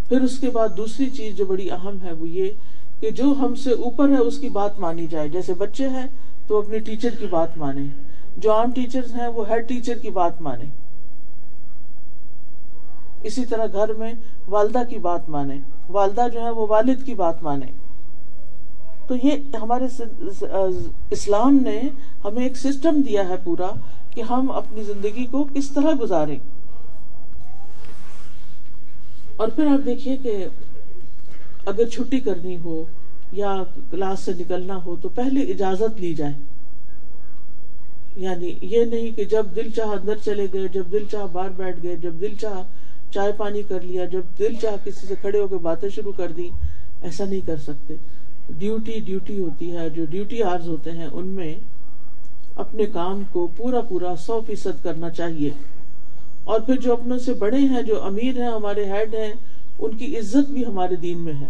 پھر 0.09 0.21
اس 0.21 0.39
کے 0.39 0.49
بعد 0.49 0.69
دوسری 0.77 1.09
چیز 1.09 1.35
جو 1.35 1.45
بڑی 1.45 1.71
اہم 1.71 1.97
ہے 2.03 2.11
وہ 2.11 2.29
یہ 2.29 2.51
کہ 2.99 3.11
جو 3.11 3.23
ہم 3.23 3.55
سے 3.55 3.71
اوپر 3.71 4.09
ہے 4.09 4.17
اس 4.17 4.37
کی 4.37 4.49
بات 4.49 4.79
مانی 4.79 5.07
جائے۔ 5.07 5.29
جیسے 5.29 5.53
بچے 5.53 5.87
ہیں 5.87 6.07
تو 6.47 6.57
اپنے 6.57 6.79
ٹیچر 6.79 7.09
کی 7.09 7.27
بات 7.27 7.57
مانے۔ 7.57 7.81
جو 8.37 8.53
عام 8.53 8.71
ٹیچر 8.71 9.01
ہیں 9.15 9.27
وہ 9.27 9.49
ہیڈ 9.49 9.67
ٹیچر 9.67 9.97
کی 9.97 10.09
بات 10.09 10.41
مانے۔ 10.41 10.65
اسی 13.23 13.45
طرح 13.45 13.65
گھر 13.73 13.93
میں 13.93 14.13
والدہ 14.47 14.79
کی 14.89 14.97
بات 14.97 15.29
مانے۔ 15.29 15.57
والدہ 15.89 16.27
جو 16.33 16.41
ہے 16.41 16.49
وہ 16.49 16.67
والد 16.69 17.05
کی 17.05 17.13
بات 17.13 17.43
مانے۔ 17.43 17.65
تو 19.07 19.15
یہ 19.23 19.31
ہمارے 19.61 20.03
اسلام 21.11 21.59
نے 21.61 21.81
ہمیں 22.25 22.43
ایک 22.43 22.57
سسٹم 22.57 23.01
دیا 23.01 23.29
ہے 23.29 23.35
پورا 23.43 23.71
کہ 24.09 24.21
ہم 24.21 24.51
اپنی 24.51 24.83
زندگی 24.83 25.25
کو 25.25 25.43
کس 25.43 25.69
طرح 25.69 25.91
گزاریں۔ 26.01 26.39
اور 29.37 29.47
پھر 29.47 29.67
آپ 29.67 29.85
دیکھیے 29.85 30.17
کہ 30.17 30.47
اگر 31.65 31.89
چھٹی 31.89 32.19
کرنی 32.19 32.57
ہو 32.63 32.85
یا 33.31 33.63
کلاس 33.91 34.19
سے 34.19 34.31
نکلنا 34.39 34.79
ہو 34.85 34.95
تو 35.01 35.09
پہلے 35.09 35.41
اجازت 35.41 35.99
لی 35.99 36.13
جائے۔ 36.13 36.33
یعنی 38.15 38.53
یہ 38.61 38.85
نہیں 38.85 39.17
کہ 39.17 39.25
جب 39.25 39.45
دل 39.55 39.69
چاہ 39.69 39.87
اندر 39.87 40.15
چلے 40.25 40.47
گئے، 40.53 40.67
جب 40.67 40.83
دل 40.91 41.03
چاہ 41.11 41.25
باہر 41.31 41.49
بیٹھ 41.49 41.77
گئے، 41.83 41.95
جب 41.95 42.13
دل 42.21 42.35
چاہ 42.41 42.61
چائے 43.13 43.31
پانی 43.37 43.61
کر 43.63 43.81
لیا، 43.81 44.05
جب 44.05 44.21
دل 44.39 44.55
چاہ 44.61 44.75
کسی 44.83 45.07
سے 45.07 45.15
کھڑے 45.21 45.39
ہو 45.39 45.47
کے 45.47 45.57
باتیں 45.57 45.89
شروع 45.89 46.11
کر 46.17 46.31
دی 46.31 46.49
ایسا 47.01 47.25
نہیں 47.25 47.47
کر 47.47 47.57
سکتے۔ 47.57 47.95
ڈیوٹی 48.57 48.99
ڈیوٹی 48.99 49.39
ہوتی 49.39 49.75
ہے، 49.75 49.89
جو 49.89 50.05
ڈیوٹی 50.05 50.43
آرز 50.43 50.67
ہوتے 50.67 50.91
ہیں، 50.91 51.07
ان 51.11 51.27
میں 51.27 51.55
اپنے 52.55 52.85
کام 52.85 53.23
کو 53.31 53.47
پورا 53.57 53.81
پورا 53.81 54.15
سو 54.25 54.41
فیصد 54.47 54.83
کرنا 54.83 55.09
چاہیے۔ 55.09 55.49
اور 56.43 56.59
پھر 56.59 56.75
جو 56.75 56.93
اپنے 56.93 57.19
سے 57.19 57.33
بڑے 57.33 57.57
ہیں، 57.57 57.81
جو 57.81 58.03
امیر 58.03 58.41
ہیں، 58.41 58.51
ہمارے 58.51 58.85
ہیڈ 58.85 59.15
ہیں 59.15 59.33
ان 59.79 59.97
کی 59.97 60.17
عزت 60.17 60.51
بھی 60.51 60.65
ہمارے 60.65 60.95
دین 60.95 61.17
میں 61.17 61.33
ہے۔ 61.33 61.47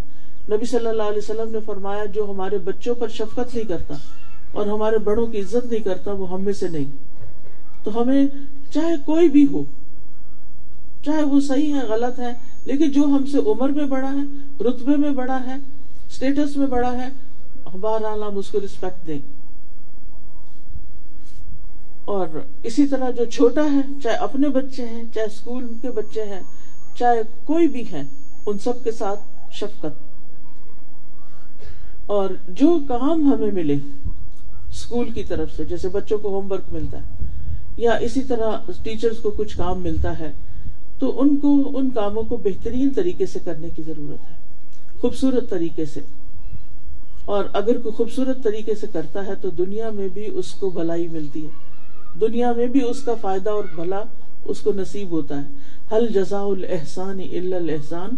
نبی 0.50 0.66
صلی 0.66 0.88
اللہ 0.88 1.04
علیہ 1.04 1.18
وسلم 1.18 1.52
نے 1.52 1.60
فرمایا، 1.66 2.06
جو 2.06 2.26
ہمارے 2.30 2.58
بچوں 2.58 2.96
پر 2.96 3.08
شفقت 3.08 3.56
نہیں 3.56 3.68
کرتا 3.68 3.96
اور 4.52 4.68
ہمارے 4.68 4.98
بڑوں 4.98 5.28
کی 5.28 5.40
عزت 5.40 5.72
نہیں 5.72 5.84
کرتا، 5.84 6.12
وہ 6.12 6.30
ہم 6.32 6.42
میں 6.42 6.54
سے 6.54 6.68
نہیں۔ 6.68 6.86
تو 7.84 8.02
ہمیں 8.02 8.26
چاہے 8.74 8.96
کوئی 9.06 9.30
بھی 9.30 9.46
ہو، 9.52 9.64
چاہے 11.06 11.24
وہ 11.24 11.40
صحیح 11.40 11.74
ہے، 11.74 11.80
غلط 11.80 12.20
ہے، 12.20 12.34
لیکن 12.66 12.92
جو 12.92 13.04
ہم 13.04 13.26
سے 13.26 13.38
عمر 13.38 13.70
میں 13.70 13.86
بڑا 13.86 14.12
ہے، 14.12 14.64
رتبے 14.64 14.96
میں 14.98 15.12
بڑا 15.12 15.40
ہے 15.46 15.56
اسٹیٹس 16.10 16.58
میں 16.58 16.68
بڑا 16.68 16.92
ہے 16.92 17.10
بہرحال 17.82 18.24
ہم 18.24 18.38
اس 18.38 18.50
کو 18.50 18.60
رسپیکٹ 18.66 19.08
دیں 19.08 19.20
اور 22.06 22.28
اسی 22.64 22.88
طرح 22.88 23.10
جو 23.10 23.26
چھوٹا 23.26 23.62
ہے، 23.62 23.82
چاہے 24.04 24.16
اپنے 24.16 24.50
بچے 24.50 24.86
ہیں، 24.86 25.04
چاہے 25.14 25.26
اسکول 25.26 25.68
کے 25.82 25.92
بچے 25.92 26.24
ہیں 26.24 26.40
چاہے 26.98 27.22
کوئی 27.44 27.68
بھی 27.68 27.92
ہے 27.92 28.02
ان 28.46 28.58
سب 28.60 28.84
کے 28.84 28.92
ساتھ 28.92 29.20
شفقت۔ 29.52 30.06
اور 32.06 32.30
جو 32.48 32.80
کام 32.88 33.34
ہمیں 33.34 33.52
ملے 33.52 33.76
اسکول 34.70 35.12
کی 35.12 35.24
طرف 35.24 35.52
سے، 35.58 35.66
جیسے 35.66 35.90
بچوں 35.90 36.18
کو 36.18 36.30
ہوم 36.30 36.52
ورک 36.52 36.74
ملتا 36.74 36.98
ہے، 36.98 37.26
یا 37.78 37.92
اسی 37.92 38.22
طرح 38.22 38.58
ٹیچرز 38.84 39.18
کو 39.18 39.32
کچھ 39.32 39.58
کام 39.58 39.82
ملتا 39.82 40.20
ہے، 40.20 40.32
تو 41.00 41.22
ان 41.22 41.36
کو، 41.36 41.72
ان 41.76 41.90
کاموں 41.90 42.24
کو 42.24 42.38
بہترین 42.38 42.90
طریقے 42.96 43.26
سے 43.26 43.40
کرنے 43.44 43.68
کی 43.76 43.82
ضرورت 43.82 44.32
ہے، 44.32 44.36
خوبصورت 45.02 45.50
طریقے 45.50 45.86
سے۔ 45.86 46.00
اور 47.26 47.44
اگر 47.54 47.82
کوئی 47.82 47.96
خوبصورت 47.96 48.44
طریقے 48.44 48.76
سے 48.76 48.88
کرتا 48.94 49.26
ہے، 49.26 49.36
تو 49.36 49.50
دنیا 49.50 49.90
میں 49.90 50.08
بھی 50.08 50.30
اس 50.34 50.52
کو 50.52 50.70
بھلائی 50.70 51.08
ملتی 51.08 51.46
ہے۔ 51.46 51.50
دنیا 52.22 52.52
میں 52.52 52.68
بھی 52.68 52.90
اس 52.90 53.02
کا 53.02 53.14
فائدہ 53.22 53.50
اور 53.50 53.64
بھلا 53.76 54.04
اس 54.46 54.62
کو 54.62 54.74
نصیب 54.74 55.12
ہوتا 55.12 55.42
ہے۔ 55.42 55.48
حل 55.92 56.08
جزا 56.08 56.40
الحسان 56.40 57.20
الحسان 57.54 58.10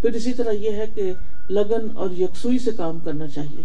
پھر 0.00 0.12
اسی 0.12 0.32
طرح 0.32 0.50
یہ 0.50 0.70
ہے 0.70 0.84
کہ 0.94 1.12
لگن 1.50 1.96
اور 1.96 2.10
یکسوئی 2.10 2.58
سے 2.58 2.70
کام 2.70 2.98
کرنا 2.98 3.28
چاہیے۔ 3.28 3.62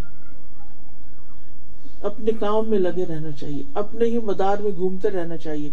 اپنے 2.02 2.32
کام 2.39 2.69
میں 2.69 2.80
لگے 2.80 3.06
رہنا 3.06 3.32
چاہیے۔ 3.32 3.63
اپنے 3.73 4.06
ہی 4.06 4.17
مدار 4.17 4.58
میں 4.58 4.71
گھومتے 4.76 5.10
رہنا 5.10 5.38
چاہیے۔ 5.38 5.69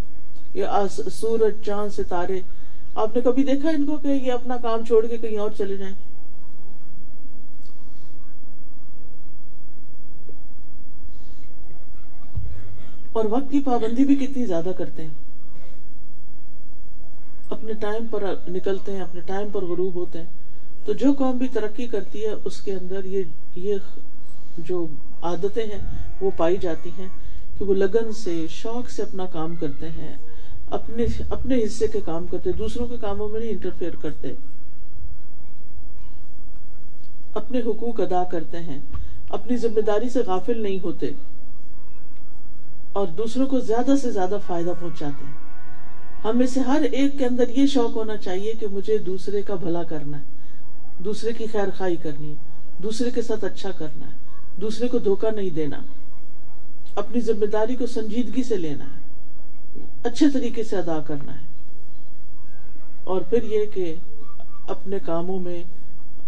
یہ 0.54 0.64
سورج، 1.12 1.64
چاند، 1.66 1.90
ستارے۔ 1.92 2.40
آپ 2.94 3.16
نے 3.16 3.22
کبھی 3.22 3.44
دیکھا 3.44 3.68
ان 3.70 3.86
کو 3.86 3.96
کہ 3.96 4.08
یہ 4.08 4.32
اپنا 4.32 4.56
کام 4.56 4.84
چھوڑ 4.84 5.06
کے 5.06 5.16
کہیں 5.16 5.38
اور 5.38 5.50
چلے 5.58 5.76
جائیں؟ 5.76 5.94
اور 13.12 13.24
وقت 13.24 13.50
کی 13.50 13.60
پابندی 13.60 14.04
بھی 14.04 14.16
کتنی 14.16 14.46
زیادہ 14.46 14.70
کرتے 14.78 15.02
ہیں۔ 15.02 15.23
اپنے 17.50 17.72
ٹائم 17.72 18.06
پر 18.10 18.22
نکلتے 18.48 18.92
ہیں، 18.92 19.00
اپنے 19.00 19.20
ٹائم 19.20 19.48
پر 19.52 19.62
غروب 19.64 19.94
ہوتے 19.94 20.18
ہیں۔ 20.18 20.26
تو 20.84 20.92
جو 20.92 21.12
قوم 21.18 21.36
بھی 21.38 21.48
ترقی 21.48 21.86
کرتی 21.86 22.24
ہے، 22.24 22.34
اس 22.44 22.60
کے 22.60 22.72
اندر 22.72 23.04
یہ 23.04 23.22
یہ 23.54 23.74
جو 24.58 24.86
عادتیں 25.22 25.64
ہیں، 25.64 25.78
وہ 26.20 26.30
پائی 26.36 26.56
جاتی 26.56 26.90
ہیں 26.98 27.08
کہ 27.58 27.64
وہ 27.64 27.74
لگن 27.74 28.12
سے، 28.12 28.46
شوق 28.50 28.90
سے 28.90 29.02
اپنا 29.02 29.26
کام 29.26 29.54
کرتے 29.56 29.88
ہیں، 29.88 30.16
اپنے 30.70 31.06
اپنے 31.30 31.64
حصے 31.64 31.88
کے 31.88 32.00
کام 32.00 32.26
کرتے 32.26 32.52
دوسروں 32.52 32.86
کے 32.86 32.96
کاموں 33.00 33.28
میں 33.28 33.40
نہیں 33.40 33.50
انٹرفیئر 33.50 33.94
کرتے۔ 34.00 34.32
اپنے 37.34 37.60
حقوق 37.60 38.00
ادا 38.00 38.24
کرتے 38.24 38.58
ہیں، 38.58 38.78
اپنی 39.28 39.56
ذمہ 39.56 39.80
داری 39.80 40.08
سے 40.08 40.20
غافل 40.26 40.62
نہیں 40.62 40.78
ہوتے 40.82 41.10
اور 42.92 43.06
دوسروں 43.06 43.46
کو 43.46 43.60
زیادہ 43.60 43.96
سے 44.02 44.10
زیادہ 44.10 44.38
فائدہ 44.46 44.72
پہنچاتے 44.80 45.24
ہیں۔ 45.24 45.43
ہمیں 46.24 46.46
سے 46.46 46.60
ہر 46.60 46.82
ایک 46.92 47.18
کے 47.18 47.26
اندر 47.26 47.48
یہ 47.48 47.66
شوق 47.66 47.96
ہونا 47.96 48.16
چاہیے 48.16 48.52
کہ 48.52 48.66
مجھے 48.66 48.98
دوسرے 48.98 49.42
کا 49.42 49.54
بھلا 49.54 49.82
کرنا 49.82 50.18
ہے۔ 50.18 50.22
دوسرے 50.98 51.32
کی 51.32 51.46
خیر 51.46 51.68
خائی 51.76 51.96
کرنی 51.96 52.30
ہے۔ 52.30 52.34
دوسرے 52.78 53.10
کے 53.10 53.22
ساتھ 53.22 53.44
اچھا 53.44 53.70
کرنا 53.70 54.06
ہے۔ 54.06 54.16
دوسرے 54.60 54.88
کو 54.88 54.98
دھوکہ 54.98 55.30
نہیں 55.30 55.50
دینا۔ 55.50 55.76
اپنی 56.94 57.20
ذمہ 57.20 57.46
داری 57.46 57.76
کو 57.76 57.86
سنجیدگی 57.86 58.42
سے 58.42 58.56
لینا 58.56 58.84
ہے۔ 58.84 59.00
اچھے 60.02 60.26
طریقے 60.30 60.64
سے 60.64 60.76
ادا 60.76 61.00
کرنا 61.00 61.34
ہے۔ 61.34 61.46
اور 63.04 63.20
پھر 63.20 63.42
یہ 63.42 63.64
کہ 63.74 63.94
اپنے 64.66 64.98
کاموں 64.98 65.40
میں، 65.40 65.62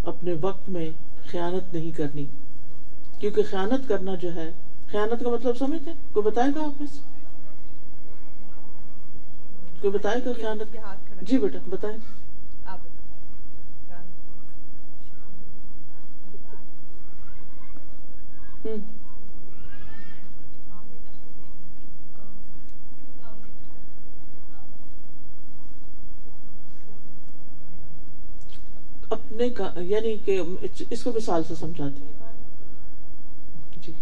اپنے 0.02 0.34
وقت 0.40 0.68
میں 0.68 0.90
خیانت 1.30 1.74
نہیں 1.74 1.90
کرنی۔ 1.90 2.24
کیونکہ 3.20 3.42
خیانت 3.50 3.88
کرنا 3.88 4.14
جو 4.14 4.34
ہے، 4.34 4.52
خیانت 4.92 5.24
کا 5.24 5.30
مطلب 5.30 5.56
سمجھتے 5.58 5.90
کوئی 6.12 6.26
بتائے 6.26 6.50
گا 6.54 6.60
آپ 6.60 6.80
میں 6.80 6.88
سے 6.94 7.15
کوئی 9.80 9.92
بتائے 9.92 10.20
گا 10.24 10.32
خیانت 10.32 10.76
جی 11.22 11.38
بیٹا، 11.38 11.58
بتائیں۔ 11.66 11.98
اپنے 29.10 29.48
کا 29.50 29.70
یعنی 29.76 30.16
کہ 30.24 30.40
اس 30.90 31.02
کو 31.04 31.12
مثال 31.16 31.42
سے 31.48 31.54
سمجھاتی 31.54 32.12
جی۔ 33.80 33.92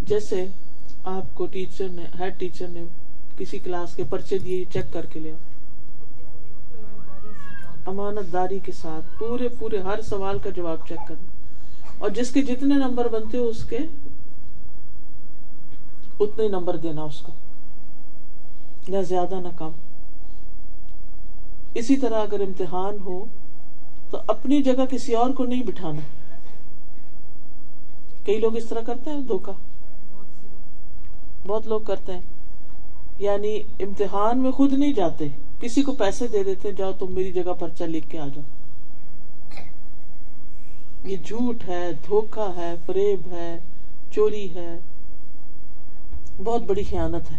جیسے 0.00 0.46
آپ 1.04 1.34
کو 1.34 1.46
ٹیچر 1.46 1.88
نے 1.88 2.04
ہیڈ 2.18 2.38
ٹیچر 2.38 2.68
نے 2.68 2.84
کسی 3.38 3.58
کلاس 3.58 3.94
کے 3.96 4.04
پرچے 4.10 4.38
دیے، 4.38 4.64
چیک 4.72 4.92
کر 4.92 5.06
کے 5.06 5.20
لیا 5.20 5.34
امانت 7.86 8.32
داری 8.32 8.58
کے 8.58 8.72
ساتھ 8.72 9.18
پورے 9.18 9.48
پورے 9.48 9.78
ہر 9.78 10.02
سوال 10.02 10.38
کا 10.38 10.50
جواب 10.50 10.88
چیک 10.88 11.08
کرنا۔ 11.08 11.30
اور 11.98 12.10
جس 12.10 12.30
کے 12.30 12.42
جتنے 12.42 12.74
نمبر 12.74 13.08
بنتے 13.08 13.38
ہو، 13.38 13.44
اس 13.44 13.64
کے 13.64 13.78
اتنے 16.20 16.48
نمبر 16.48 16.76
دینا 16.76 17.02
اس 17.02 17.20
کو۔ 17.20 17.32
نہ 18.88 19.02
زیادہ، 19.08 19.34
نہ 19.34 19.48
کم۔ 19.56 19.70
اسی 21.74 21.96
طرح 21.96 22.22
اگر 22.22 22.40
امتحان 22.40 22.96
ہو، 23.04 23.24
تو 24.10 24.18
اپنی 24.26 24.62
جگہ 24.62 24.86
کسی 24.90 25.14
اور 25.14 25.30
کو 25.30 25.44
نہیں 25.44 25.62
بٹھانا۔ 25.62 26.00
کئی 28.24 28.40
لوگ 28.40 28.56
اس 28.56 28.64
طرح 28.68 28.80
کرتے 28.80 29.10
ہیں 29.10 29.20
دھوکا 29.20 29.52
بہت 31.46 31.66
لوگ 31.66 31.80
کرتے 31.80 32.12
ہیں۔ 32.12 32.33
یعنی 33.18 33.60
امتحان 33.80 34.38
میں 34.38 34.50
خود 34.50 34.72
نہیں 34.72 34.92
جاتے، 34.92 35.24
کسی 35.60 35.82
کو 35.82 35.92
پیسے 35.92 36.28
دے 36.28 36.44
دیتے، 36.44 36.72
جاؤ 36.72 36.92
تم 36.98 37.12
میری 37.12 37.32
جگہ 37.32 37.52
پرچہ 37.58 37.84
لکھ 37.84 38.10
کے 38.10 38.18
آ 38.18 38.28
جاؤ۔ 38.28 38.42
یہ 41.04 41.16
جھوٹ 41.24 41.68
ہے 41.68 41.90
دھوکا 42.06 42.52
ہے، 42.56 42.74
فریب 42.86 43.32
ہے، 43.32 43.58
چوری 44.10 44.54
ہے۔ 44.54 44.78
بہت 46.44 46.62
بڑی 46.62 46.82
خیانت 46.82 47.32
ہے۔ 47.32 47.36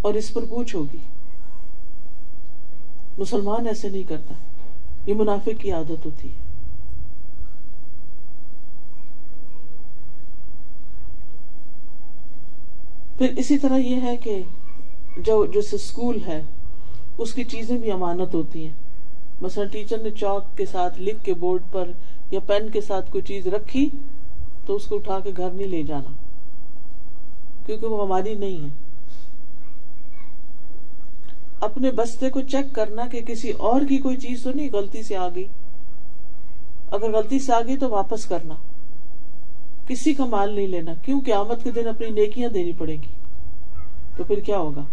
اور 0.00 0.14
اس 0.14 0.34
پر 0.34 0.44
پوچھ 0.44 0.76
ہوگی، 0.76 0.98
مسلمان 3.18 3.66
ایسے 3.66 3.88
نہیں 3.88 4.02
کرتا۔ 4.02 4.34
یہ 5.06 5.14
منافق 5.14 5.60
کی 5.60 5.72
عادت 5.72 6.06
ہوتی 6.06 6.28
ہے۔ 6.28 6.39
پھر 13.20 13.32
اسی 13.36 13.58
طرح 13.58 13.76
یہ 13.76 14.00
ہے 14.02 14.16
کہ 14.16 14.42
جو 15.16 15.46
جیسے 15.46 15.76
اسکول 15.76 16.18
ہے، 16.26 16.42
اس 17.18 17.34
کی 17.34 17.44
چیزیں 17.44 17.78
بھی 17.78 17.90
امانت 17.90 18.34
ہوتی 18.34 18.66
ہیں۔ 18.66 18.74
مثلا 19.40 19.64
ٹیچر 19.64 19.98
نے 19.98 20.10
چوک 20.10 20.58
کے 20.58 20.66
ساتھ 20.66 21.00
لکھ 21.00 21.24
کے 21.24 21.34
بورڈ 21.34 21.62
پر 21.72 21.90
یا 22.30 22.40
پین 22.40 22.70
کے 22.70 22.80
ساتھ 22.80 23.10
کوئی 23.10 23.22
چیز 23.22 23.46
رکھی 23.46 23.90
تو 24.66 24.74
اس 24.74 24.86
کو 24.86 24.96
اٹھا 24.96 25.20
کے 25.20 25.30
گھر 25.36 25.50
نہیں 25.50 25.66
لے 25.66 25.82
جانا۔ 25.82 26.10
کیونکہ 27.66 27.86
وہ 27.86 28.06
ہماری 28.06 28.34
نہیں 28.34 28.64
ہے۔ 28.64 28.68
اپنے 31.60 31.90
بستے 31.90 32.30
کو 32.30 32.40
چیک 32.40 32.74
کرنا 32.74 33.06
کہ 33.06 33.20
کسی 33.20 33.50
اور 33.50 33.80
کی 33.88 33.98
کوئی 33.98 34.16
چیز 34.16 34.42
تو 34.42 34.50
نہیں، 34.54 34.68
غلطی 34.72 35.02
سے 35.02 35.16
آ 35.16 35.28
گئی 35.34 35.46
اگر 36.90 37.10
غلطی 37.10 37.38
سے 37.38 37.52
آ 37.52 37.60
گئی 37.66 37.76
تو 37.76 37.90
واپس 37.90 38.26
کرنا۔ 38.26 38.54
کسی 39.90 40.14
کا 40.14 40.24
مال 40.24 40.52
نہیں 40.52 40.66
لینا، 40.66 40.92
کیوں 41.04 41.20
قیامت 41.20 41.62
کے 41.64 41.70
دن 41.70 41.88
اپنی 41.88 42.10
نیکیاں 42.10 42.48
دینی 42.48 42.72
پڑے 42.78 42.92
گی؟ 42.92 43.06
تو 44.16 44.24
پھر 44.24 44.40
کیا 44.40 44.58
ہوگا؟ 44.58 44.84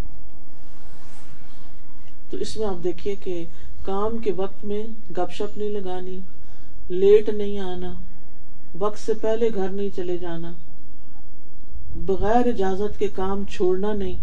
تو 2.29 2.37
اس 2.37 2.57
میں 2.57 2.67
آپ 2.67 2.83
دیکھیے 2.83 3.15
کہ 3.23 3.45
کام 3.85 4.17
کے 4.17 4.31
وقت 4.31 4.65
میں 4.65 4.83
گپ 5.11 5.31
شپ 5.31 5.57
نہیں 5.57 5.69
لگانی، 5.69 6.19
لیٹ 6.89 7.29
نہیں 7.29 7.59
آنا، 7.59 7.93
وقت 8.79 8.99
سے 8.99 9.13
پہلے 9.13 9.49
گھر 9.55 9.69
نہیں 9.69 9.89
چلے 9.95 10.17
جانا، 10.17 10.51
بغیر 11.95 12.47
اجازت 12.47 12.99
کے 12.99 13.07
کام 13.07 13.43
چھوڑنا 13.49 13.93
نہیں، 13.93 14.15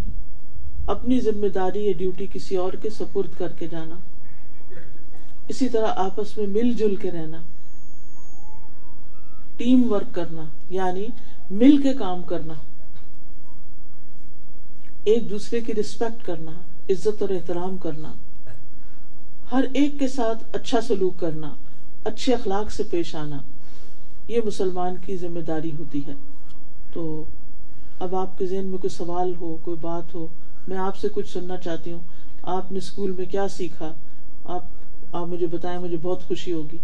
اپنی 0.86 1.20
ذمہ 1.20 1.48
داری 1.48 1.86
یا 1.86 1.92
ڈیوٹی 1.96 2.26
کسی 2.32 2.56
اور 2.56 2.72
کے 2.72 2.90
سپرد 2.90 3.38
کر 3.38 3.52
کے 3.58 3.68
جانا، 3.68 3.96
اسی 5.48 5.68
طرح 5.68 5.92
آپس 5.96 6.38
میں 6.38 6.46
مل 6.46 6.72
جل 6.72 6.96
کے 6.96 7.10
رہنا۔ 7.10 7.40
ٹیم 9.56 9.92
ورک 9.92 10.14
کرنا 10.14 10.44
یعنی 10.70 11.06
مل 11.50 11.76
کے 11.82 11.92
کام 11.94 12.22
کرنا، 12.22 12.54
ایک 15.04 15.30
دوسرے 15.30 15.60
کی 15.60 15.74
رسپیکٹ 15.74 16.26
کرنا، 16.26 16.52
عزت 16.90 17.22
اور 17.22 17.28
احترام 17.28 17.76
کرنا، 17.76 18.12
ہر 19.52 19.64
ایک 19.72 19.98
کے 19.98 20.08
ساتھ 20.08 20.44
اچھا 20.52 20.80
سلوک 20.80 21.20
کرنا، 21.20 21.54
اچھے 22.04 22.34
اخلاق 22.34 22.70
سے 22.70 22.82
پیش 22.82 23.14
آنا، 23.14 23.38
یہ 24.28 24.40
مسلمان 24.44 24.94
کی 25.06 25.16
ذمہ 25.16 25.40
داری 25.40 25.70
ہوتی 25.78 26.00
ہے۔ 26.06 26.12
تو 26.92 27.24
اب 27.98 28.14
آپ 28.14 28.38
کے 28.38 28.46
ذہن 28.46 28.66
میں 28.66 28.78
کوئی 28.78 28.88
سوال 28.88 29.34
ہو، 29.40 29.56
کوئی 29.62 29.76
بات 29.80 30.14
ہو، 30.14 30.26
میں 30.68 30.76
آپ 30.76 30.96
سے 30.96 31.08
کچھ 31.12 31.32
سننا 31.32 31.56
چاہتی 31.56 31.92
ہوں۔ 31.92 32.00
آپ 32.42 32.72
نے 32.72 32.78
اسکول 32.78 33.12
میں 33.12 33.26
کیا 33.26 33.48
سیکھا؟ 33.48 33.92
آپ 34.44 34.64
آپ 35.12 35.26
مجھے 35.26 35.46
بتائیں، 35.46 35.78
مجھے 35.78 35.96
بہت 36.02 36.22
خوشی 36.22 36.52
ہوگی۔ 36.52 36.78